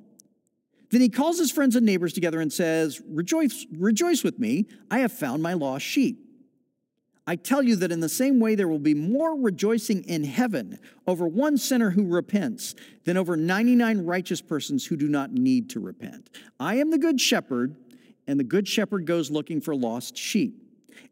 Then 0.91 1.01
he 1.01 1.09
calls 1.09 1.39
his 1.39 1.51
friends 1.51 1.77
and 1.77 1.85
neighbors 1.85 2.13
together 2.13 2.41
and 2.41 2.53
says, 2.53 3.01
Rejoice, 3.09 3.67
rejoice 3.77 4.23
with 4.23 4.39
me, 4.39 4.67
I 4.91 5.01
have 5.01 5.13
found 5.13 5.43
my 5.43 5.55
lost 5.55 5.85
sheep. 5.85 6.23
I 7.29 7.35
tell 7.35 7.63
you 7.63 7.75
that 7.77 7.91
in 7.91 7.99
the 7.99 8.09
same 8.09 8.39
way 8.39 8.55
there 8.55 8.69
will 8.69 8.79
be 8.79 8.95
more 8.95 9.37
rejoicing 9.37 10.05
in 10.05 10.23
heaven 10.23 10.79
over 11.09 11.27
one 11.27 11.59
sinner 11.59 11.91
who 11.91 12.07
repents 12.07 12.77
than 13.05 13.17
over 13.17 13.37
99 13.37 14.05
righteous 14.05 14.41
persons 14.41 14.87
who 14.87 14.97
do 14.97 15.09
not 15.09 15.33
need 15.33 15.69
to 15.71 15.81
repent. 15.81 16.31
I 16.61 16.77
am 16.77 16.93
the 16.93 16.99
good 16.99 17.21
shepherd, 17.21 17.75
and 18.29 18.39
the 18.39 18.45
good 18.45 18.69
shepherd 18.69 19.07
goes 19.07 19.29
looking 19.29 19.61
for 19.61 19.75
lost 19.75 20.17
sheep. 20.17 20.63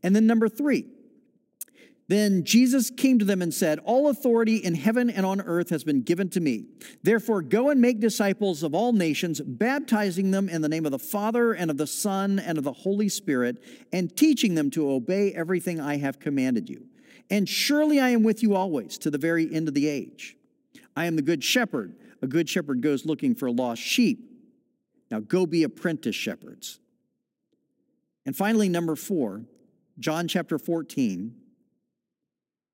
And 0.04 0.14
then 0.14 0.28
number 0.28 0.48
three, 0.48 0.86
then 2.06 2.44
Jesus 2.44 2.90
came 2.90 3.18
to 3.18 3.24
them 3.24 3.40
and 3.40 3.52
said, 3.52 3.78
All 3.80 4.08
authority 4.08 4.56
in 4.56 4.74
heaven 4.74 5.08
and 5.08 5.24
on 5.24 5.40
earth 5.40 5.70
has 5.70 5.84
been 5.84 6.02
given 6.02 6.28
to 6.30 6.40
me. 6.40 6.66
Therefore, 7.02 7.40
go 7.40 7.70
and 7.70 7.80
make 7.80 7.98
disciples 7.98 8.62
of 8.62 8.74
all 8.74 8.92
nations, 8.92 9.40
baptizing 9.40 10.30
them 10.30 10.48
in 10.48 10.60
the 10.60 10.68
name 10.68 10.84
of 10.84 10.92
the 10.92 10.98
Father 10.98 11.52
and 11.52 11.70
of 11.70 11.78
the 11.78 11.86
Son 11.86 12.38
and 12.38 12.58
of 12.58 12.64
the 12.64 12.72
Holy 12.72 13.08
Spirit, 13.08 13.62
and 13.92 14.14
teaching 14.14 14.54
them 14.54 14.70
to 14.72 14.90
obey 14.90 15.32
everything 15.32 15.80
I 15.80 15.96
have 15.96 16.20
commanded 16.20 16.68
you. 16.68 16.86
And 17.30 17.48
surely 17.48 17.98
I 17.98 18.10
am 18.10 18.22
with 18.22 18.42
you 18.42 18.54
always 18.54 18.98
to 18.98 19.10
the 19.10 19.16
very 19.16 19.52
end 19.52 19.68
of 19.68 19.74
the 19.74 19.88
age. 19.88 20.36
I 20.94 21.06
am 21.06 21.16
the 21.16 21.22
good 21.22 21.42
shepherd. 21.42 21.96
A 22.20 22.26
good 22.26 22.50
shepherd 22.50 22.82
goes 22.82 23.06
looking 23.06 23.34
for 23.34 23.50
lost 23.50 23.80
sheep. 23.80 24.30
Now 25.10 25.20
go 25.20 25.46
be 25.46 25.62
apprentice 25.62 26.14
shepherds. 26.14 26.80
And 28.26 28.36
finally, 28.36 28.68
number 28.68 28.94
four, 28.94 29.44
John 29.98 30.28
chapter 30.28 30.58
14 30.58 31.34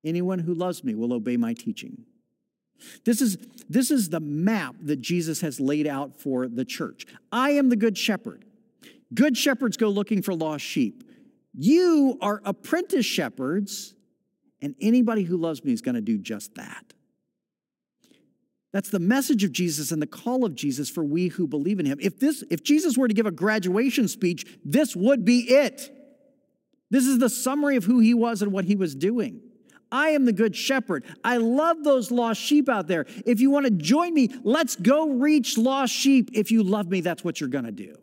Anyone 0.03 0.39
who 0.39 0.53
loves 0.53 0.83
me 0.83 0.95
will 0.95 1.13
obey 1.13 1.37
my 1.37 1.53
teaching. 1.53 2.05
This 3.05 3.21
is, 3.21 3.37
this 3.69 3.91
is 3.91 4.09
the 4.09 4.19
map 4.19 4.75
that 4.81 5.01
Jesus 5.01 5.41
has 5.41 5.59
laid 5.59 5.87
out 5.87 6.19
for 6.19 6.47
the 6.47 6.65
church. 6.65 7.05
I 7.31 7.51
am 7.51 7.69
the 7.69 7.75
good 7.75 7.97
shepherd. 7.97 8.45
Good 9.13 9.37
shepherds 9.37 9.77
go 9.77 9.89
looking 9.89 10.21
for 10.21 10.33
lost 10.33 10.63
sheep. 10.63 11.03
You 11.53 12.17
are 12.21 12.41
apprentice 12.45 13.05
shepherds, 13.05 13.93
and 14.61 14.73
anybody 14.81 15.23
who 15.23 15.37
loves 15.37 15.63
me 15.63 15.73
is 15.73 15.81
going 15.81 15.95
to 15.95 16.01
do 16.01 16.17
just 16.17 16.55
that. 16.55 16.93
That's 18.71 18.89
the 18.89 18.99
message 18.99 19.43
of 19.43 19.51
Jesus 19.51 19.91
and 19.91 20.01
the 20.01 20.07
call 20.07 20.45
of 20.45 20.55
Jesus 20.55 20.89
for 20.89 21.03
we 21.03 21.27
who 21.27 21.45
believe 21.45 21.79
in 21.79 21.85
him. 21.85 21.99
If 22.01 22.19
this 22.19 22.41
if 22.49 22.63
Jesus 22.63 22.97
were 22.97 23.09
to 23.09 23.13
give 23.13 23.25
a 23.25 23.31
graduation 23.31 24.07
speech, 24.07 24.45
this 24.63 24.95
would 24.95 25.25
be 25.25 25.41
it. 25.49 25.91
This 26.89 27.05
is 27.05 27.19
the 27.19 27.29
summary 27.29 27.75
of 27.75 27.83
who 27.83 27.99
he 27.99 28.13
was 28.13 28.41
and 28.41 28.53
what 28.53 28.63
he 28.63 28.77
was 28.77 28.95
doing. 28.95 29.41
I 29.91 30.09
am 30.09 30.25
the 30.25 30.33
good 30.33 30.55
shepherd. 30.55 31.03
I 31.23 31.37
love 31.37 31.83
those 31.83 32.11
lost 32.11 32.41
sheep 32.41 32.69
out 32.69 32.87
there. 32.87 33.05
If 33.25 33.41
you 33.41 33.51
want 33.51 33.65
to 33.65 33.71
join 33.71 34.13
me, 34.13 34.29
let's 34.43 34.75
go 34.75 35.09
reach 35.09 35.57
lost 35.57 35.93
sheep. 35.93 36.29
If 36.33 36.51
you 36.51 36.63
love 36.63 36.89
me, 36.89 37.01
that's 37.01 37.23
what 37.23 37.39
you're 37.39 37.49
going 37.49 37.65
to 37.65 37.71
do. 37.71 37.95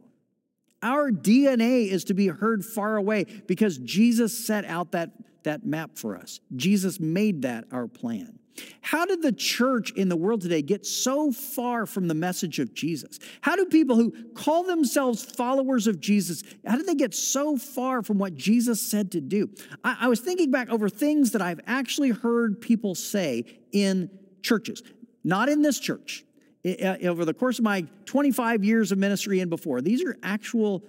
Our 0.83 1.11
DNA 1.11 1.88
is 1.88 2.05
to 2.05 2.14
be 2.14 2.29
heard 2.29 2.64
far 2.64 2.96
away 2.96 3.24
because 3.24 3.79
Jesus 3.79 4.46
set 4.46 4.64
out 4.64 4.92
that, 4.92 5.11
that 5.42 5.66
map 5.66 5.92
for 5.96 6.16
us. 6.16 6.40
Jesus 6.55 7.01
made 7.01 7.42
that 7.42 7.64
our 7.72 7.88
plan. 7.88 8.38
How 8.80 9.06
did 9.06 9.22
the 9.22 9.32
church 9.32 9.90
in 9.92 10.08
the 10.08 10.16
world 10.16 10.40
today 10.40 10.62
get 10.62 10.86
so 10.86 11.32
far 11.32 11.86
from 11.86 12.08
the 12.08 12.14
message 12.14 12.58
of 12.58 12.74
Jesus? 12.74 13.18
How 13.40 13.56
do 13.56 13.66
people 13.66 13.96
who 13.96 14.12
call 14.34 14.64
themselves 14.64 15.22
followers 15.22 15.86
of 15.86 16.00
Jesus, 16.00 16.42
how 16.66 16.76
did 16.76 16.86
they 16.86 16.94
get 16.94 17.14
so 17.14 17.56
far 17.56 18.02
from 18.02 18.18
what 18.18 18.34
Jesus 18.34 18.80
said 18.80 19.12
to 19.12 19.20
do? 19.20 19.50
I, 19.84 19.96
I 20.02 20.08
was 20.08 20.20
thinking 20.20 20.50
back 20.50 20.70
over 20.70 20.88
things 20.88 21.32
that 21.32 21.42
I've 21.42 21.60
actually 21.66 22.10
heard 22.10 22.60
people 22.60 22.94
say 22.94 23.44
in 23.72 24.10
churches, 24.42 24.82
not 25.24 25.48
in 25.48 25.62
this 25.62 25.78
church, 25.78 26.24
uh, 26.64 26.96
over 27.02 27.24
the 27.24 27.34
course 27.34 27.58
of 27.58 27.64
my 27.64 27.86
25 28.06 28.64
years 28.64 28.92
of 28.92 28.98
ministry 28.98 29.40
and 29.40 29.50
before. 29.50 29.80
These 29.80 30.04
are 30.04 30.16
actual 30.22 30.82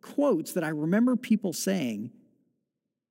quotes 0.00 0.52
that 0.52 0.64
I 0.64 0.68
remember 0.68 1.16
people 1.16 1.52
saying 1.52 2.10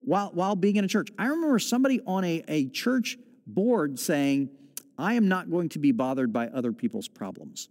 while, 0.01 0.31
while 0.33 0.55
being 0.55 0.75
in 0.75 0.85
a 0.85 0.87
church. 0.87 1.09
I 1.17 1.27
remember 1.27 1.59
somebody 1.59 2.01
on 2.05 2.23
a, 2.23 2.43
a 2.47 2.67
church 2.69 3.17
board 3.47 3.99
saying, 3.99 4.49
I 4.97 5.13
am 5.13 5.27
not 5.27 5.49
going 5.49 5.69
to 5.69 5.79
be 5.79 5.91
bothered 5.91 6.31
by 6.31 6.47
other 6.47 6.71
people's 6.71 7.07
problems. 7.07 7.69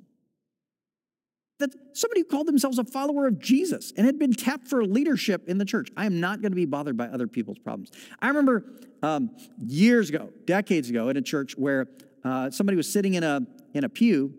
That 1.59 1.71
somebody 1.93 2.23
who 2.23 2.25
called 2.25 2.49
themselves 2.49 2.79
a 2.79 2.85
follower 2.85 3.27
of 3.27 3.39
Jesus 3.39 3.93
and 3.97 4.07
had 4.07 4.19
been 4.19 4.33
tapped 4.33 4.67
for 4.67 4.85
leadership 4.85 5.49
in 5.49 5.59
the 5.59 5.65
church. 5.65 5.91
I 5.97 6.07
am 6.07 6.19
not 6.19 6.41
going 6.41 6.53
to 6.53 6.57
be 6.57 6.65
bothered 6.65 6.97
by 6.97 7.07
other 7.07 7.27
people's 7.27 7.59
problems. 7.59 7.91
I 8.21 8.29
remember 8.29 8.65
um, 9.03 9.31
years 9.59 10.09
ago, 10.09 10.31
decades 10.47 10.89
ago, 10.89 11.09
in 11.11 11.17
a 11.17 11.23
church 11.23 11.57
where 11.57 11.87
uh, 12.25 12.51
somebody 12.51 12.77
was 12.77 12.91
sitting 12.91 13.15
in 13.15 13.23
a 13.23 13.43
in 13.75 13.85
a 13.85 13.89
pew, 13.89 14.35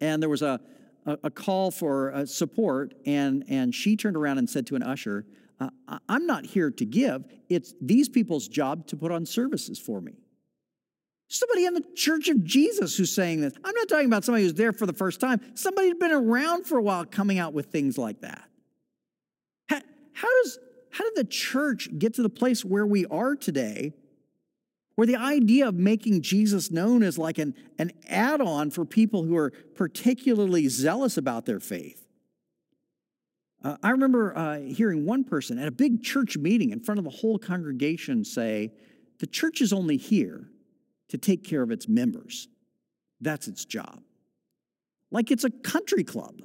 and 0.00 0.22
there 0.22 0.28
was 0.28 0.42
a 0.42 0.60
a, 1.06 1.18
a 1.24 1.30
call 1.30 1.70
for 1.70 2.14
uh, 2.14 2.26
support, 2.26 2.94
and 3.06 3.44
and 3.48 3.74
she 3.74 3.96
turned 3.96 4.16
around 4.16 4.38
and 4.38 4.48
said 4.48 4.66
to 4.68 4.76
an 4.76 4.82
usher, 4.82 5.26
uh, 5.60 5.70
"I'm 6.08 6.26
not 6.26 6.46
here 6.46 6.70
to 6.70 6.84
give. 6.84 7.24
It's 7.48 7.74
these 7.80 8.08
people's 8.08 8.48
job 8.48 8.86
to 8.88 8.96
put 8.96 9.10
on 9.12 9.26
services 9.26 9.78
for 9.78 10.00
me." 10.00 10.14
Somebody 11.28 11.64
in 11.64 11.74
the 11.74 11.84
church 11.94 12.28
of 12.28 12.44
Jesus 12.44 12.96
who's 12.96 13.14
saying 13.14 13.40
this. 13.40 13.54
I'm 13.64 13.74
not 13.74 13.88
talking 13.88 14.06
about 14.06 14.24
somebody 14.24 14.44
who's 14.44 14.54
there 14.54 14.72
for 14.72 14.86
the 14.86 14.92
first 14.92 15.20
time. 15.20 15.40
Somebody 15.54 15.88
who's 15.88 15.98
been 15.98 16.12
around 16.12 16.64
for 16.64 16.78
a 16.78 16.82
while 16.82 17.04
coming 17.04 17.38
out 17.38 17.54
with 17.54 17.66
things 17.66 17.98
like 17.98 18.20
that. 18.20 18.48
How, 19.68 19.80
how 20.12 20.42
does 20.42 20.58
how 20.90 21.04
did 21.04 21.16
the 21.16 21.24
church 21.24 21.88
get 21.98 22.14
to 22.14 22.22
the 22.22 22.28
place 22.28 22.64
where 22.64 22.86
we 22.86 23.04
are 23.06 23.34
today 23.34 23.94
where 24.94 25.06
the 25.06 25.16
idea 25.16 25.66
of 25.66 25.74
making 25.74 26.22
Jesus 26.22 26.70
known 26.70 27.02
is 27.02 27.18
like 27.18 27.38
an, 27.38 27.54
an 27.78 27.90
add 28.08 28.40
on 28.40 28.70
for 28.70 28.84
people 28.84 29.24
who 29.24 29.36
are 29.36 29.50
particularly 29.74 30.68
zealous 30.68 31.16
about 31.16 31.46
their 31.46 31.60
faith. 31.60 32.06
Uh, 33.62 33.76
I 33.82 33.90
remember 33.90 34.36
uh, 34.36 34.60
hearing 34.60 35.04
one 35.04 35.24
person 35.24 35.58
at 35.58 35.66
a 35.66 35.72
big 35.72 36.02
church 36.02 36.36
meeting 36.36 36.70
in 36.70 36.80
front 36.80 36.98
of 36.98 37.04
the 37.04 37.10
whole 37.10 37.38
congregation 37.38 38.24
say, 38.24 38.72
The 39.18 39.26
church 39.26 39.60
is 39.60 39.72
only 39.72 39.96
here 39.96 40.48
to 41.14 41.18
take 41.18 41.44
care 41.44 41.62
of 41.62 41.70
its 41.70 41.86
members. 41.86 42.48
That's 43.20 43.46
its 43.46 43.64
job. 43.64 44.00
Like 45.12 45.30
it's 45.30 45.44
a 45.44 45.50
country 45.50 46.02
club, 46.02 46.42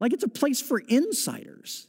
like 0.00 0.12
it's 0.12 0.22
a 0.22 0.28
place 0.28 0.62
for 0.62 0.78
insiders. 0.78 1.88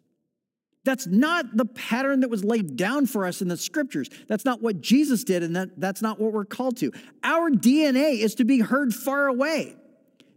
That's 0.85 1.05
not 1.05 1.55
the 1.55 1.65
pattern 1.65 2.21
that 2.21 2.31
was 2.31 2.43
laid 2.43 2.77
down 2.77 3.05
for 3.05 3.27
us 3.27 3.43
in 3.43 3.47
the 3.47 3.57
scriptures. 3.57 4.09
That's 4.27 4.43
not 4.43 4.59
what 4.59 4.81
Jesus 4.81 5.23
did, 5.23 5.43
and 5.43 5.55
that, 5.55 5.79
that's 5.79 6.01
not 6.01 6.19
what 6.19 6.33
we're 6.33 6.45
called 6.45 6.77
to. 6.77 6.91
Our 7.23 7.51
DNA 7.51 8.17
is 8.17 8.33
to 8.35 8.43
be 8.43 8.59
heard 8.59 8.91
far 8.91 9.27
away. 9.27 9.75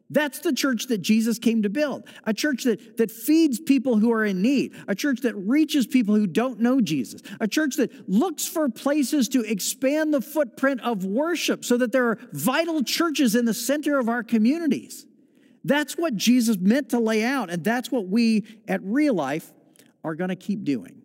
That's 0.08 0.38
the 0.38 0.52
church 0.52 0.86
that 0.86 0.98
Jesus 0.98 1.38
came 1.38 1.62
to 1.62 1.68
build. 1.68 2.04
A 2.24 2.32
church 2.32 2.62
that, 2.64 2.96
that 2.98 3.10
feeds 3.10 3.58
people 3.58 3.98
who 3.98 4.12
are 4.12 4.24
in 4.24 4.40
need. 4.40 4.72
A 4.86 4.94
church 4.94 5.22
that 5.22 5.34
reaches 5.34 5.86
people 5.86 6.14
who 6.14 6.28
don't 6.28 6.60
know 6.60 6.80
Jesus. 6.80 7.22
A 7.40 7.48
church 7.48 7.76
that 7.76 8.08
looks 8.08 8.46
for 8.46 8.68
places 8.68 9.28
to 9.30 9.42
expand 9.42 10.14
the 10.14 10.20
footprint 10.20 10.80
of 10.82 11.04
worship 11.04 11.64
so 11.64 11.76
that 11.78 11.90
there 11.90 12.08
are 12.08 12.18
vital 12.32 12.84
churches 12.84 13.34
in 13.34 13.46
the 13.46 13.54
center 13.54 13.98
of 13.98 14.08
our 14.08 14.22
communities. 14.22 15.06
That's 15.64 15.96
what 15.98 16.14
Jesus 16.14 16.56
meant 16.56 16.90
to 16.90 17.00
lay 17.00 17.24
out, 17.24 17.50
and 17.50 17.64
that's 17.64 17.90
what 17.90 18.06
we 18.06 18.46
at 18.68 18.80
Real 18.84 19.14
Life 19.14 19.52
are 20.04 20.14
going 20.14 20.30
to 20.30 20.36
keep 20.36 20.62
doing. 20.62 20.95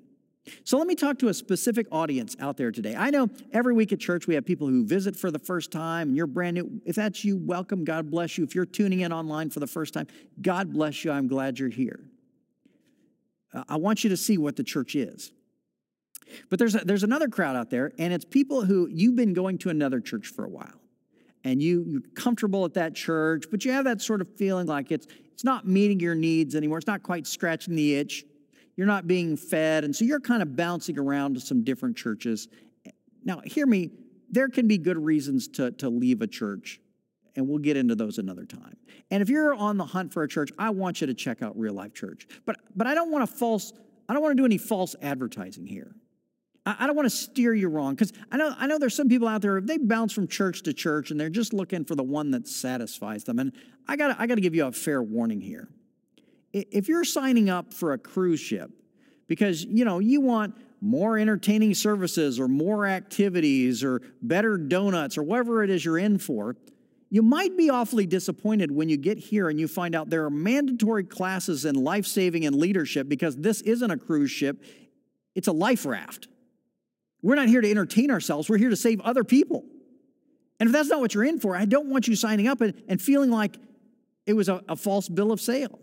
So 0.64 0.78
let 0.78 0.88
me 0.88 0.96
talk 0.96 1.20
to 1.20 1.28
a 1.28 1.34
specific 1.34 1.88
audience 1.92 2.36
out 2.40 2.58
there 2.58 2.72
today. 2.72 2.96
I 2.96 3.12
know 3.12 3.30
every 3.54 3.74
week 3.74 3.94
at 3.94 4.00
church 4.00 4.26
we 4.26 4.34
have 4.36 4.46
people 4.46 4.68
who 4.68 4.86
visit 4.86 5.16
for 5.16 5.30
the 5.30 5.40
first 5.40 5.72
time 5.72 6.10
and 6.10 6.18
you're 6.18 6.28
brand 6.28 6.56
new. 6.56 6.82
If 6.84 6.96
that's 6.96 7.24
you, 7.24 7.38
welcome. 7.38 7.84
God 7.84 8.10
bless 8.10 8.38
you. 8.38 8.44
If 8.44 8.56
you're 8.56 8.66
tuning 8.66 9.02
in 9.02 9.14
online 9.14 9.52
for 9.52 9.60
the 9.60 9.68
first 9.68 9.94
time, 9.94 10.08
God 10.42 10.74
bless 10.74 11.06
you. 11.06 11.12
I'm 11.12 11.28
glad 11.28 11.60
you're 11.60 11.70
here. 11.70 12.00
Uh, 13.54 13.64
I 13.70 13.78
want 13.78 14.04
you 14.04 14.10
to 14.10 14.18
see 14.18 14.38
what 14.38 14.56
the 14.56 14.64
church 14.64 14.96
is. 14.96 15.32
But 16.50 16.58
there's, 16.58 16.76
a, 16.76 16.80
there's 16.80 17.04
another 17.04 17.28
crowd 17.28 17.58
out 17.58 17.70
there, 17.70 17.92
and 18.00 18.14
it's 18.14 18.24
people 18.24 18.64
who 18.64 18.88
you've 18.90 19.18
been 19.18 19.34
going 19.34 19.58
to 19.60 19.70
another 19.70 20.00
church 20.00 20.28
for 20.28 20.46
a 20.46 20.50
while. 20.50 20.80
And 21.44 21.62
you, 21.62 21.84
you're 21.86 22.02
comfortable 22.16 22.64
at 22.66 22.74
that 22.76 22.96
church, 22.96 23.46
but 23.52 23.66
you 23.66 23.72
have 23.74 23.84
that 23.86 24.02
sort 24.02 24.22
of 24.22 24.34
feeling 24.38 24.66
like 24.66 24.92
it's, 24.92 25.08
it's 25.34 25.44
not 25.44 25.68
meeting 25.68 26.00
your 26.00 26.16
needs 26.16 26.56
anymore. 26.56 26.78
It's 26.78 26.88
not 26.88 27.04
quite 27.04 27.28
scratching 27.28 27.76
the 27.76 27.96
itch 27.96 28.26
you're 28.76 28.88
not 28.88 29.08
being 29.08 29.38
fed, 29.38 29.84
and 29.84 29.96
so 29.96 30.06
you're 30.06 30.20
kind 30.20 30.42
of 30.42 30.56
bouncing 30.56 30.98
around 30.98 31.36
to 31.36 31.40
some 31.40 31.64
different 31.64 31.98
churches. 31.98 32.48
Now, 33.24 33.42
hear 33.46 33.66
me, 33.66 33.92
there 34.30 34.48
can 34.48 34.68
be 34.68 34.78
good 34.78 34.98
reasons 34.98 35.48
to, 35.50 35.72
to 35.72 35.90
leave 35.90 36.22
a 36.22 36.28
church, 36.28 36.80
and 37.36 37.48
we'll 37.48 37.60
get 37.60 37.78
into 37.78 37.96
those 37.96 38.18
another 38.18 38.46
time. 38.46 38.78
And 39.10 39.22
if 39.22 39.30
you're 39.30 39.54
on 39.54 39.78
the 39.78 39.86
hunt 39.86 40.14
for 40.14 40.24
a 40.24 40.28
church, 40.28 40.52
I 40.58 40.70
want 40.70 41.02
you 41.02 41.08
to 41.08 41.14
check 41.14 41.42
out 41.42 41.58
Real 41.58 41.74
Life 41.74 41.94
Church. 41.94 42.28
But 42.46 42.58
but 42.76 42.88
I 42.88 42.96
don't 42.96 43.12
want 43.12 43.30
to 43.30 43.36
false, 43.36 43.74
I 44.08 44.14
don't 44.14 44.22
want 44.22 44.36
to 44.36 44.42
do 44.42 44.46
any 44.46 44.58
false 44.58 44.96
advertising 45.02 45.68
here. 45.68 45.96
I, 46.64 46.86
don't 46.86 46.96
want 46.96 47.08
to 47.08 47.16
steer 47.16 47.56
you 47.56 47.70
wrong 47.70 47.96
because 47.96 48.14
I 48.32 48.38
know 48.38 48.54
I 48.56 48.68
know 48.68 48.78
there's 48.78 48.96
some 48.96 49.10
people 49.10 49.28
out 49.28 49.42
there 49.42 49.60
they 49.62 49.80
bounce 49.80 50.14
from 50.14 50.28
church 50.28 50.62
to 50.64 50.74
church 50.74 51.10
and 51.10 51.20
they're 51.20 51.30
just 51.30 51.54
looking 51.54 51.86
for 51.86 51.96
the 51.96 52.04
one 52.04 52.32
that 52.32 52.48
satisfies 52.48 53.24
them. 53.24 53.40
And 53.40 53.52
I 53.88 53.96
got 53.96 54.20
I 54.20 54.28
got 54.28 54.36
to 54.36 54.42
give 54.42 54.54
you 54.54 54.68
a 54.68 54.72
fair 54.72 55.02
warning 55.02 55.42
here 55.42 55.70
if 56.54 56.88
you're 56.88 57.04
signing 57.04 57.50
up 57.50 57.74
for 57.74 57.94
a 57.94 57.98
cruise 57.98 58.40
ship 58.40 58.72
because 59.28 59.64
you 59.64 59.86
know 59.86 60.00
you 60.00 60.22
want 60.22 60.56
more 60.82 61.18
entertaining 61.18 61.74
services 61.74 62.40
or 62.40 62.48
more 62.48 62.88
activities 62.88 63.84
or 63.84 64.02
better 64.22 64.58
donuts 64.58 65.18
or 65.18 65.24
whatever 65.24 65.64
it 65.64 65.70
is 65.70 65.86
you're 65.86 65.98
in 65.98 66.18
for 66.18 66.56
you 67.10 67.22
might 67.22 67.58
be 67.58 67.70
awfully 67.70 68.06
disappointed 68.06 68.72
when 68.72 68.88
you 68.88 68.96
get 68.96 69.18
here 69.18 69.50
and 69.50 69.60
you 69.60 69.68
find 69.68 69.96
out 69.96 70.10
there 70.10 70.24
are 70.24 70.30
mandatory 70.30 71.04
classes 71.04 71.66
in 71.66 71.76
life 71.76 72.06
saving 72.06 72.46
and 72.46 72.56
leadership 72.56 73.10
because 73.10 73.36
this 73.36 73.60
isn't 73.62 73.92
a 73.92 73.98
cruise 73.98 74.32
ship. 74.32 74.64
It's 75.36 75.50
a 75.50 75.52
life 75.52 75.86
raft. 75.86 76.30
We're 77.22 77.36
not 77.36 77.50
here 77.50 77.60
to 77.60 77.70
entertain 77.70 78.12
ourselves. 78.12 78.50
We're 78.50 78.60
here 78.60 78.70
to 78.70 78.78
save 78.78 79.02
other 79.02 79.26
people. 79.26 79.66
And 80.62 80.68
if 80.68 80.74
that's 80.74 80.90
not 80.90 81.00
what 81.00 81.16
you're 81.16 81.24
in 81.24 81.40
for 81.40 81.56
i 81.56 81.66
don't 81.66 81.88
want 81.88 82.08
you 82.08 82.16
signing 82.16 82.48
up 82.48 82.62
and, 82.62 82.80
and 82.88 83.02
feeling 83.02 83.32
like 83.32 83.58
it 84.28 84.34
was 84.34 84.48
a, 84.48 84.62
a 84.70 84.76
false 84.76 85.10
bill 85.10 85.32
of 85.32 85.42
sale 85.42 85.80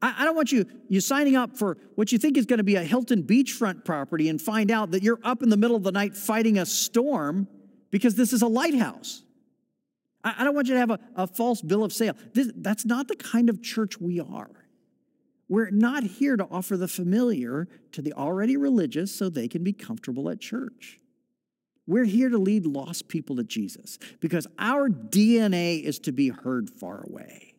I, 0.00 0.14
I 0.18 0.24
don't 0.24 0.36
want 0.36 0.52
you, 0.52 0.66
you 0.88 1.00
signing 1.00 1.36
up 1.36 1.56
for 1.56 1.78
what 1.94 2.12
you 2.12 2.18
think 2.18 2.36
is 2.36 2.46
going 2.46 2.58
to 2.58 2.64
be 2.64 2.76
a 2.76 2.82
Hilton 2.82 3.22
beachfront 3.22 3.84
property 3.84 4.28
and 4.28 4.40
find 4.40 4.70
out 4.70 4.90
that 4.92 5.02
you're 5.02 5.20
up 5.22 5.42
in 5.42 5.48
the 5.48 5.56
middle 5.56 5.76
of 5.76 5.82
the 5.82 5.92
night 5.92 6.16
fighting 6.16 6.58
a 6.58 6.66
storm 6.66 7.48
because 7.90 8.14
this 8.14 8.32
is 8.32 8.42
a 8.42 8.48
lighthouse. 8.48 9.22
I, 10.24 10.34
I 10.38 10.44
don't 10.44 10.54
want 10.54 10.68
you 10.68 10.74
to 10.74 10.80
have 10.80 10.90
a, 10.90 10.98
a 11.16 11.26
false 11.26 11.62
bill 11.62 11.84
of 11.84 11.92
sale. 11.92 12.14
This, 12.34 12.50
that's 12.56 12.84
not 12.84 13.08
the 13.08 13.16
kind 13.16 13.48
of 13.48 13.62
church 13.62 14.00
we 14.00 14.20
are. 14.20 14.50
We're 15.48 15.70
not 15.70 16.02
here 16.02 16.36
to 16.36 16.46
offer 16.50 16.76
the 16.76 16.88
familiar 16.88 17.68
to 17.92 18.00
the 18.00 18.14
already 18.14 18.56
religious 18.56 19.14
so 19.14 19.28
they 19.28 19.48
can 19.48 19.62
be 19.62 19.72
comfortable 19.72 20.30
at 20.30 20.40
church. 20.40 20.98
We're 21.86 22.04
here 22.04 22.28
to 22.28 22.38
lead 22.38 22.64
lost 22.64 23.08
people 23.08 23.36
to 23.36 23.44
Jesus 23.44 23.98
because 24.20 24.46
our 24.58 24.88
DNA 24.88 25.82
is 25.82 25.98
to 26.00 26.12
be 26.12 26.28
heard 26.28 26.70
far 26.70 27.04
away. 27.06 27.51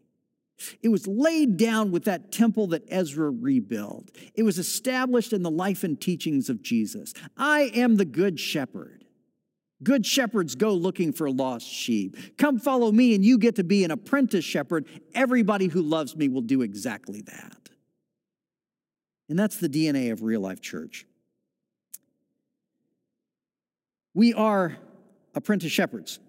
It 0.82 0.90
was 0.90 1.08
laid 1.08 1.58
down 1.58 1.92
with 1.92 2.06
that 2.06 2.32
temple 2.32 2.68
that 2.68 2.84
Ezra 2.88 3.30
rebuilt. 3.30 4.10
It 4.36 4.44
was 4.44 4.58
established 4.58 5.34
in 5.34 5.44
the 5.44 5.52
life 5.52 5.84
and 5.84 6.00
teachings 6.00 6.50
of 6.50 6.62
Jesus. 6.62 7.14
I 7.38 7.72
am 7.74 7.98
the 7.98 8.06
good 8.06 8.40
shepherd. 8.40 9.06
Good 9.84 10.06
shepherds 10.06 10.56
go 10.56 10.74
looking 10.74 11.12
for 11.12 11.30
lost 11.30 11.68
sheep. 11.68 12.38
Come 12.38 12.60
follow 12.60 12.92
me, 12.92 13.16
and 13.16 13.26
you 13.26 13.38
get 13.38 13.56
to 13.58 13.64
be 13.64 13.84
an 13.84 13.92
apprentice 13.92 14.46
shepherd. 14.46 14.88
Everybody 15.14 15.68
who 15.68 15.82
loves 15.82 16.16
me 16.16 16.30
will 16.30 16.42
do 16.42 16.62
exactly 16.62 17.22
that. 17.22 17.70
And 19.30 19.38
that's 19.38 19.58
the 19.58 19.70
DNA 19.70 20.12
of 20.12 20.22
real 20.22 20.42
life 20.42 20.62
church. 20.62 21.06
We 24.14 24.34
are 24.34 24.78
apprentice 25.34 25.72
shepherds. 25.72 26.20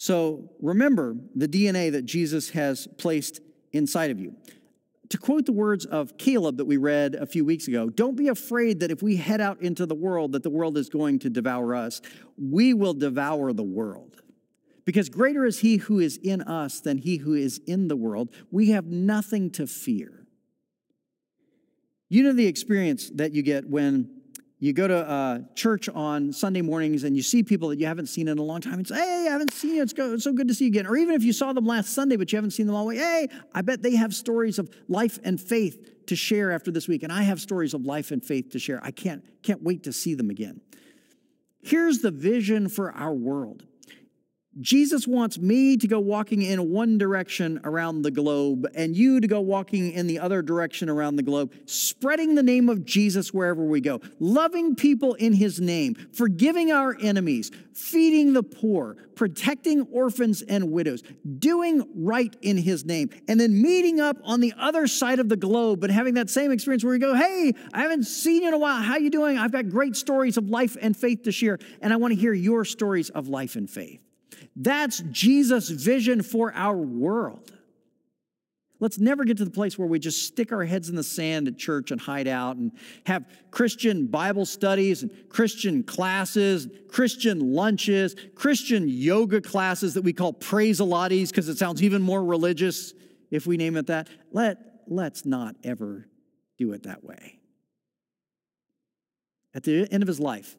So 0.00 0.48
remember 0.62 1.14
the 1.34 1.46
DNA 1.46 1.92
that 1.92 2.06
Jesus 2.06 2.48
has 2.50 2.88
placed 2.96 3.40
inside 3.74 4.10
of 4.10 4.18
you. 4.18 4.34
To 5.10 5.18
quote 5.18 5.44
the 5.44 5.52
words 5.52 5.84
of 5.84 6.16
Caleb 6.16 6.56
that 6.56 6.64
we 6.64 6.78
read 6.78 7.14
a 7.14 7.26
few 7.26 7.44
weeks 7.44 7.68
ago, 7.68 7.90
don't 7.90 8.16
be 8.16 8.28
afraid 8.28 8.80
that 8.80 8.90
if 8.90 9.02
we 9.02 9.16
head 9.16 9.42
out 9.42 9.60
into 9.60 9.84
the 9.84 9.94
world 9.94 10.32
that 10.32 10.42
the 10.42 10.48
world 10.48 10.78
is 10.78 10.88
going 10.88 11.18
to 11.18 11.28
devour 11.28 11.74
us. 11.74 12.00
We 12.38 12.72
will 12.72 12.94
devour 12.94 13.52
the 13.52 13.62
world. 13.62 14.22
Because 14.86 15.10
greater 15.10 15.44
is 15.44 15.58
he 15.58 15.76
who 15.76 15.98
is 15.98 16.16
in 16.16 16.40
us 16.40 16.80
than 16.80 16.96
he 16.96 17.18
who 17.18 17.34
is 17.34 17.60
in 17.66 17.88
the 17.88 17.96
world. 17.96 18.30
We 18.50 18.70
have 18.70 18.86
nothing 18.86 19.50
to 19.50 19.66
fear. 19.66 20.24
You 22.08 22.22
know 22.22 22.32
the 22.32 22.46
experience 22.46 23.10
that 23.16 23.34
you 23.34 23.42
get 23.42 23.68
when 23.68 24.19
you 24.62 24.74
go 24.74 24.86
to 24.86 25.08
uh, 25.08 25.38
church 25.54 25.88
on 25.88 26.34
Sunday 26.34 26.60
mornings 26.60 27.04
and 27.04 27.16
you 27.16 27.22
see 27.22 27.42
people 27.42 27.70
that 27.70 27.80
you 27.80 27.86
haven't 27.86 28.06
seen 28.06 28.28
in 28.28 28.36
a 28.36 28.42
long 28.42 28.60
time 28.60 28.74
and 28.74 28.86
say, 28.86 28.96
Hey, 28.96 29.26
I 29.26 29.32
haven't 29.32 29.54
seen 29.54 29.76
you. 29.76 29.82
It's, 29.82 29.94
go- 29.94 30.12
it's 30.12 30.24
so 30.24 30.34
good 30.34 30.48
to 30.48 30.54
see 30.54 30.66
you 30.66 30.70
again. 30.70 30.86
Or 30.86 30.98
even 30.98 31.14
if 31.14 31.24
you 31.24 31.32
saw 31.32 31.54
them 31.54 31.64
last 31.64 31.94
Sunday, 31.94 32.16
but 32.16 32.30
you 32.30 32.36
haven't 32.36 32.50
seen 32.50 32.66
them 32.66 32.76
all 32.76 32.86
week, 32.86 32.98
hey, 32.98 33.28
I 33.54 33.62
bet 33.62 33.80
they 33.80 33.96
have 33.96 34.14
stories 34.14 34.58
of 34.58 34.70
life 34.86 35.18
and 35.24 35.40
faith 35.40 36.06
to 36.06 36.14
share 36.14 36.52
after 36.52 36.70
this 36.70 36.86
week. 36.86 37.02
And 37.02 37.10
I 37.10 37.22
have 37.22 37.40
stories 37.40 37.72
of 37.72 37.86
life 37.86 38.10
and 38.10 38.22
faith 38.22 38.50
to 38.50 38.58
share. 38.58 38.80
I 38.82 38.90
can't, 38.90 39.24
can't 39.42 39.62
wait 39.62 39.84
to 39.84 39.94
see 39.94 40.14
them 40.14 40.28
again. 40.28 40.60
Here's 41.62 42.00
the 42.00 42.10
vision 42.10 42.68
for 42.68 42.92
our 42.92 43.14
world 43.14 43.64
Jesus 44.60 45.06
wants 45.06 45.38
me 45.38 45.76
to 45.76 45.86
go 45.86 46.00
walking 46.00 46.42
in 46.42 46.70
one 46.70 46.98
direction 46.98 47.60
around 47.62 48.02
the 48.02 48.10
globe 48.10 48.66
and 48.74 48.96
you 48.96 49.20
to 49.20 49.28
go 49.28 49.40
walking 49.40 49.92
in 49.92 50.08
the 50.08 50.18
other 50.18 50.42
direction 50.42 50.90
around 50.90 51.14
the 51.14 51.22
globe, 51.22 51.52
spreading 51.66 52.34
the 52.34 52.42
name 52.42 52.68
of 52.68 52.84
Jesus 52.84 53.32
wherever 53.32 53.64
we 53.64 53.80
go, 53.80 54.00
loving 54.18 54.74
people 54.74 55.14
in 55.14 55.32
his 55.32 55.60
name, 55.60 55.94
forgiving 56.12 56.72
our 56.72 56.96
enemies, 57.00 57.52
feeding 57.72 58.32
the 58.32 58.42
poor, 58.42 58.96
protecting 59.14 59.82
orphans 59.92 60.42
and 60.42 60.72
widows, 60.72 61.04
doing 61.38 61.88
right 61.94 62.34
in 62.42 62.56
his 62.56 62.84
name, 62.84 63.08
and 63.28 63.38
then 63.38 63.62
meeting 63.62 64.00
up 64.00 64.16
on 64.24 64.40
the 64.40 64.52
other 64.58 64.88
side 64.88 65.20
of 65.20 65.28
the 65.28 65.36
globe 65.36 65.84
and 65.84 65.92
having 65.92 66.14
that 66.14 66.28
same 66.28 66.50
experience 66.50 66.82
where 66.82 66.92
we 66.92 66.98
go, 66.98 67.14
"Hey, 67.14 67.54
I 67.72 67.82
haven't 67.82 68.04
seen 68.04 68.42
you 68.42 68.48
in 68.48 68.54
a 68.54 68.58
while. 68.58 68.82
How 68.82 68.96
you 68.96 69.10
doing? 69.10 69.38
I've 69.38 69.52
got 69.52 69.68
great 69.68 69.94
stories 69.94 70.36
of 70.36 70.50
life 70.50 70.76
and 70.80 70.96
faith 70.96 71.22
to 71.22 71.32
share, 71.32 71.58
and 71.80 71.92
I 71.92 71.96
want 71.96 72.14
to 72.14 72.20
hear 72.20 72.32
your 72.32 72.64
stories 72.64 73.10
of 73.10 73.28
life 73.28 73.54
and 73.54 73.70
faith." 73.70 74.00
That's 74.56 75.00
Jesus' 75.10 75.68
vision 75.68 76.22
for 76.22 76.52
our 76.54 76.76
world. 76.76 77.52
Let's 78.80 78.98
never 78.98 79.24
get 79.24 79.36
to 79.36 79.44
the 79.44 79.50
place 79.50 79.78
where 79.78 79.86
we 79.86 79.98
just 79.98 80.26
stick 80.26 80.52
our 80.52 80.64
heads 80.64 80.88
in 80.88 80.96
the 80.96 81.02
sand 81.02 81.48
at 81.48 81.58
church 81.58 81.90
and 81.90 82.00
hide 82.00 82.26
out 82.26 82.56
and 82.56 82.72
have 83.04 83.26
Christian 83.50 84.06
Bible 84.06 84.46
studies 84.46 85.02
and 85.02 85.10
Christian 85.28 85.82
classes, 85.82 86.66
Christian 86.88 87.52
lunches, 87.52 88.16
Christian 88.34 88.88
yoga 88.88 89.42
classes 89.42 89.92
that 89.94 90.02
we 90.02 90.14
call 90.14 90.32
praise 90.32 90.80
Pilates 90.80 91.28
because 91.28 91.50
it 91.50 91.58
sounds 91.58 91.82
even 91.82 92.00
more 92.00 92.24
religious 92.24 92.94
if 93.30 93.46
we 93.46 93.58
name 93.58 93.76
it 93.76 93.86
that. 93.88 94.08
Let, 94.32 94.56
let's 94.86 95.26
not 95.26 95.56
ever 95.62 96.08
do 96.56 96.72
it 96.72 96.84
that 96.84 97.04
way. 97.04 97.38
At 99.54 99.64
the 99.64 99.86
end 99.92 100.02
of 100.02 100.06
his 100.06 100.20
life, 100.20 100.56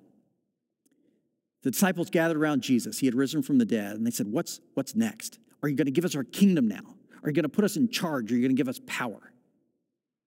the 1.63 1.71
disciples 1.71 2.09
gathered 2.09 2.37
around 2.37 2.61
Jesus. 2.61 2.99
He 2.99 3.05
had 3.05 3.15
risen 3.15 3.43
from 3.43 3.57
the 3.57 3.65
dead, 3.65 3.95
and 3.95 4.05
they 4.05 4.11
said, 4.11 4.27
What's, 4.27 4.59
what's 4.73 4.95
next? 4.95 5.39
Are 5.61 5.69
you 5.69 5.75
going 5.75 5.85
to 5.85 5.91
give 5.91 6.05
us 6.05 6.15
our 6.15 6.23
kingdom 6.23 6.67
now? 6.67 6.95
Are 7.23 7.29
you 7.29 7.33
going 7.33 7.43
to 7.43 7.49
put 7.49 7.65
us 7.65 7.77
in 7.77 7.89
charge? 7.89 8.31
Are 8.31 8.35
you 8.35 8.41
going 8.41 8.55
to 8.55 8.59
give 8.59 8.67
us 8.67 8.79
power? 8.87 9.31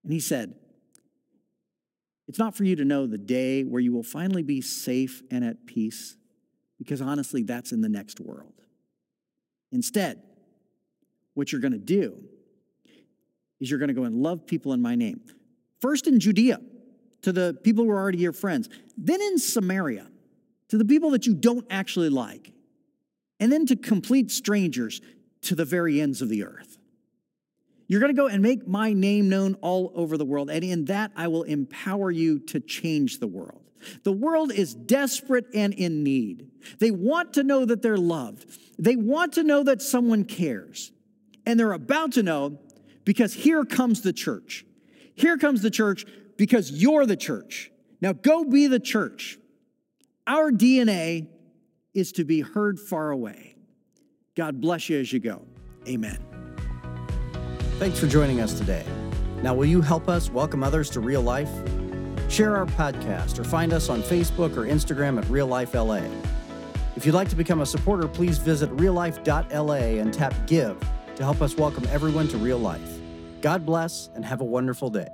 And 0.04 0.12
he 0.12 0.20
said, 0.20 0.54
It's 2.28 2.38
not 2.38 2.54
for 2.54 2.64
you 2.64 2.76
to 2.76 2.84
know 2.84 3.06
the 3.06 3.18
day 3.18 3.62
where 3.62 3.80
you 3.80 3.92
will 3.92 4.04
finally 4.04 4.42
be 4.42 4.60
safe 4.60 5.22
and 5.30 5.44
at 5.44 5.66
peace, 5.66 6.16
because 6.78 7.00
honestly, 7.00 7.42
that's 7.42 7.72
in 7.72 7.80
the 7.80 7.88
next 7.88 8.20
world. 8.20 8.52
Instead, 9.72 10.22
what 11.34 11.50
you're 11.50 11.60
going 11.60 11.72
to 11.72 11.78
do 11.78 12.16
is 13.60 13.68
you're 13.68 13.80
going 13.80 13.88
to 13.88 13.94
go 13.94 14.04
and 14.04 14.14
love 14.14 14.46
people 14.46 14.72
in 14.72 14.80
my 14.80 14.94
name. 14.94 15.20
First 15.80 16.06
in 16.06 16.20
Judea, 16.20 16.60
to 17.22 17.32
the 17.32 17.58
people 17.64 17.84
who 17.84 17.90
are 17.90 17.98
already 17.98 18.18
your 18.18 18.32
friends, 18.32 18.68
then 18.96 19.20
in 19.20 19.38
Samaria 19.38 20.06
to 20.74 20.78
the 20.78 20.84
people 20.84 21.10
that 21.10 21.24
you 21.24 21.34
don't 21.34 21.64
actually 21.70 22.08
like, 22.08 22.52
and 23.38 23.52
then 23.52 23.64
to 23.64 23.76
complete 23.76 24.32
strangers 24.32 25.00
to 25.40 25.54
the 25.54 25.64
very 25.64 26.00
ends 26.00 26.20
of 26.20 26.28
the 26.28 26.42
earth. 26.42 26.78
You're 27.86 28.00
going 28.00 28.12
to 28.12 28.20
go 28.20 28.26
and 28.26 28.42
make 28.42 28.66
my 28.66 28.92
name 28.92 29.28
known 29.28 29.54
all 29.60 29.92
over 29.94 30.18
the 30.18 30.24
world, 30.24 30.50
and 30.50 30.64
in 30.64 30.86
that 30.86 31.12
I 31.14 31.28
will 31.28 31.44
empower 31.44 32.10
you 32.10 32.40
to 32.40 32.58
change 32.58 33.20
the 33.20 33.28
world. 33.28 33.62
The 34.02 34.10
world 34.10 34.50
is 34.50 34.74
desperate 34.74 35.46
and 35.54 35.72
in 35.74 36.02
need. 36.02 36.50
They 36.80 36.90
want 36.90 37.34
to 37.34 37.44
know 37.44 37.64
that 37.64 37.80
they're 37.80 37.96
loved, 37.96 38.44
they 38.76 38.96
want 38.96 39.34
to 39.34 39.44
know 39.44 39.62
that 39.62 39.80
someone 39.80 40.24
cares, 40.24 40.90
and 41.46 41.60
they're 41.60 41.70
about 41.70 42.14
to 42.14 42.24
know 42.24 42.58
because 43.04 43.32
here 43.32 43.64
comes 43.64 44.00
the 44.00 44.12
church. 44.12 44.66
Here 45.14 45.38
comes 45.38 45.62
the 45.62 45.70
church 45.70 46.04
because 46.36 46.72
you're 46.72 47.06
the 47.06 47.16
church. 47.16 47.70
Now 48.00 48.12
go 48.12 48.42
be 48.42 48.66
the 48.66 48.80
church. 48.80 49.38
Our 50.26 50.50
DNA 50.50 51.26
is 51.92 52.12
to 52.12 52.24
be 52.24 52.40
heard 52.40 52.80
far 52.80 53.10
away. 53.10 53.56
God 54.36 54.60
bless 54.60 54.88
you 54.88 54.98
as 54.98 55.12
you 55.12 55.20
go. 55.20 55.42
Amen. 55.86 56.18
Thanks 57.78 57.98
for 57.98 58.06
joining 58.06 58.40
us 58.40 58.54
today. 58.54 58.84
Now, 59.42 59.54
will 59.54 59.66
you 59.66 59.82
help 59.82 60.08
us 60.08 60.30
welcome 60.30 60.62
others 60.62 60.88
to 60.90 61.00
real 61.00 61.20
life? 61.20 61.50
Share 62.30 62.56
our 62.56 62.64
podcast 62.64 63.38
or 63.38 63.44
find 63.44 63.72
us 63.72 63.90
on 63.90 64.02
Facebook 64.02 64.56
or 64.56 64.64
Instagram 64.64 65.22
at 65.22 65.28
Real 65.28 65.46
Life 65.46 65.74
LA. 65.74 66.00
If 66.96 67.04
you'd 67.04 67.14
like 67.14 67.28
to 67.28 67.36
become 67.36 67.60
a 67.60 67.66
supporter, 67.66 68.08
please 68.08 68.38
visit 68.38 68.74
reallife.la 68.76 69.74
and 69.74 70.14
tap 70.14 70.34
Give 70.46 70.78
to 71.16 71.22
help 71.22 71.42
us 71.42 71.56
welcome 71.56 71.86
everyone 71.90 72.28
to 72.28 72.38
real 72.38 72.58
life. 72.58 72.98
God 73.42 73.66
bless 73.66 74.08
and 74.14 74.24
have 74.24 74.40
a 74.40 74.44
wonderful 74.44 74.88
day. 74.88 75.08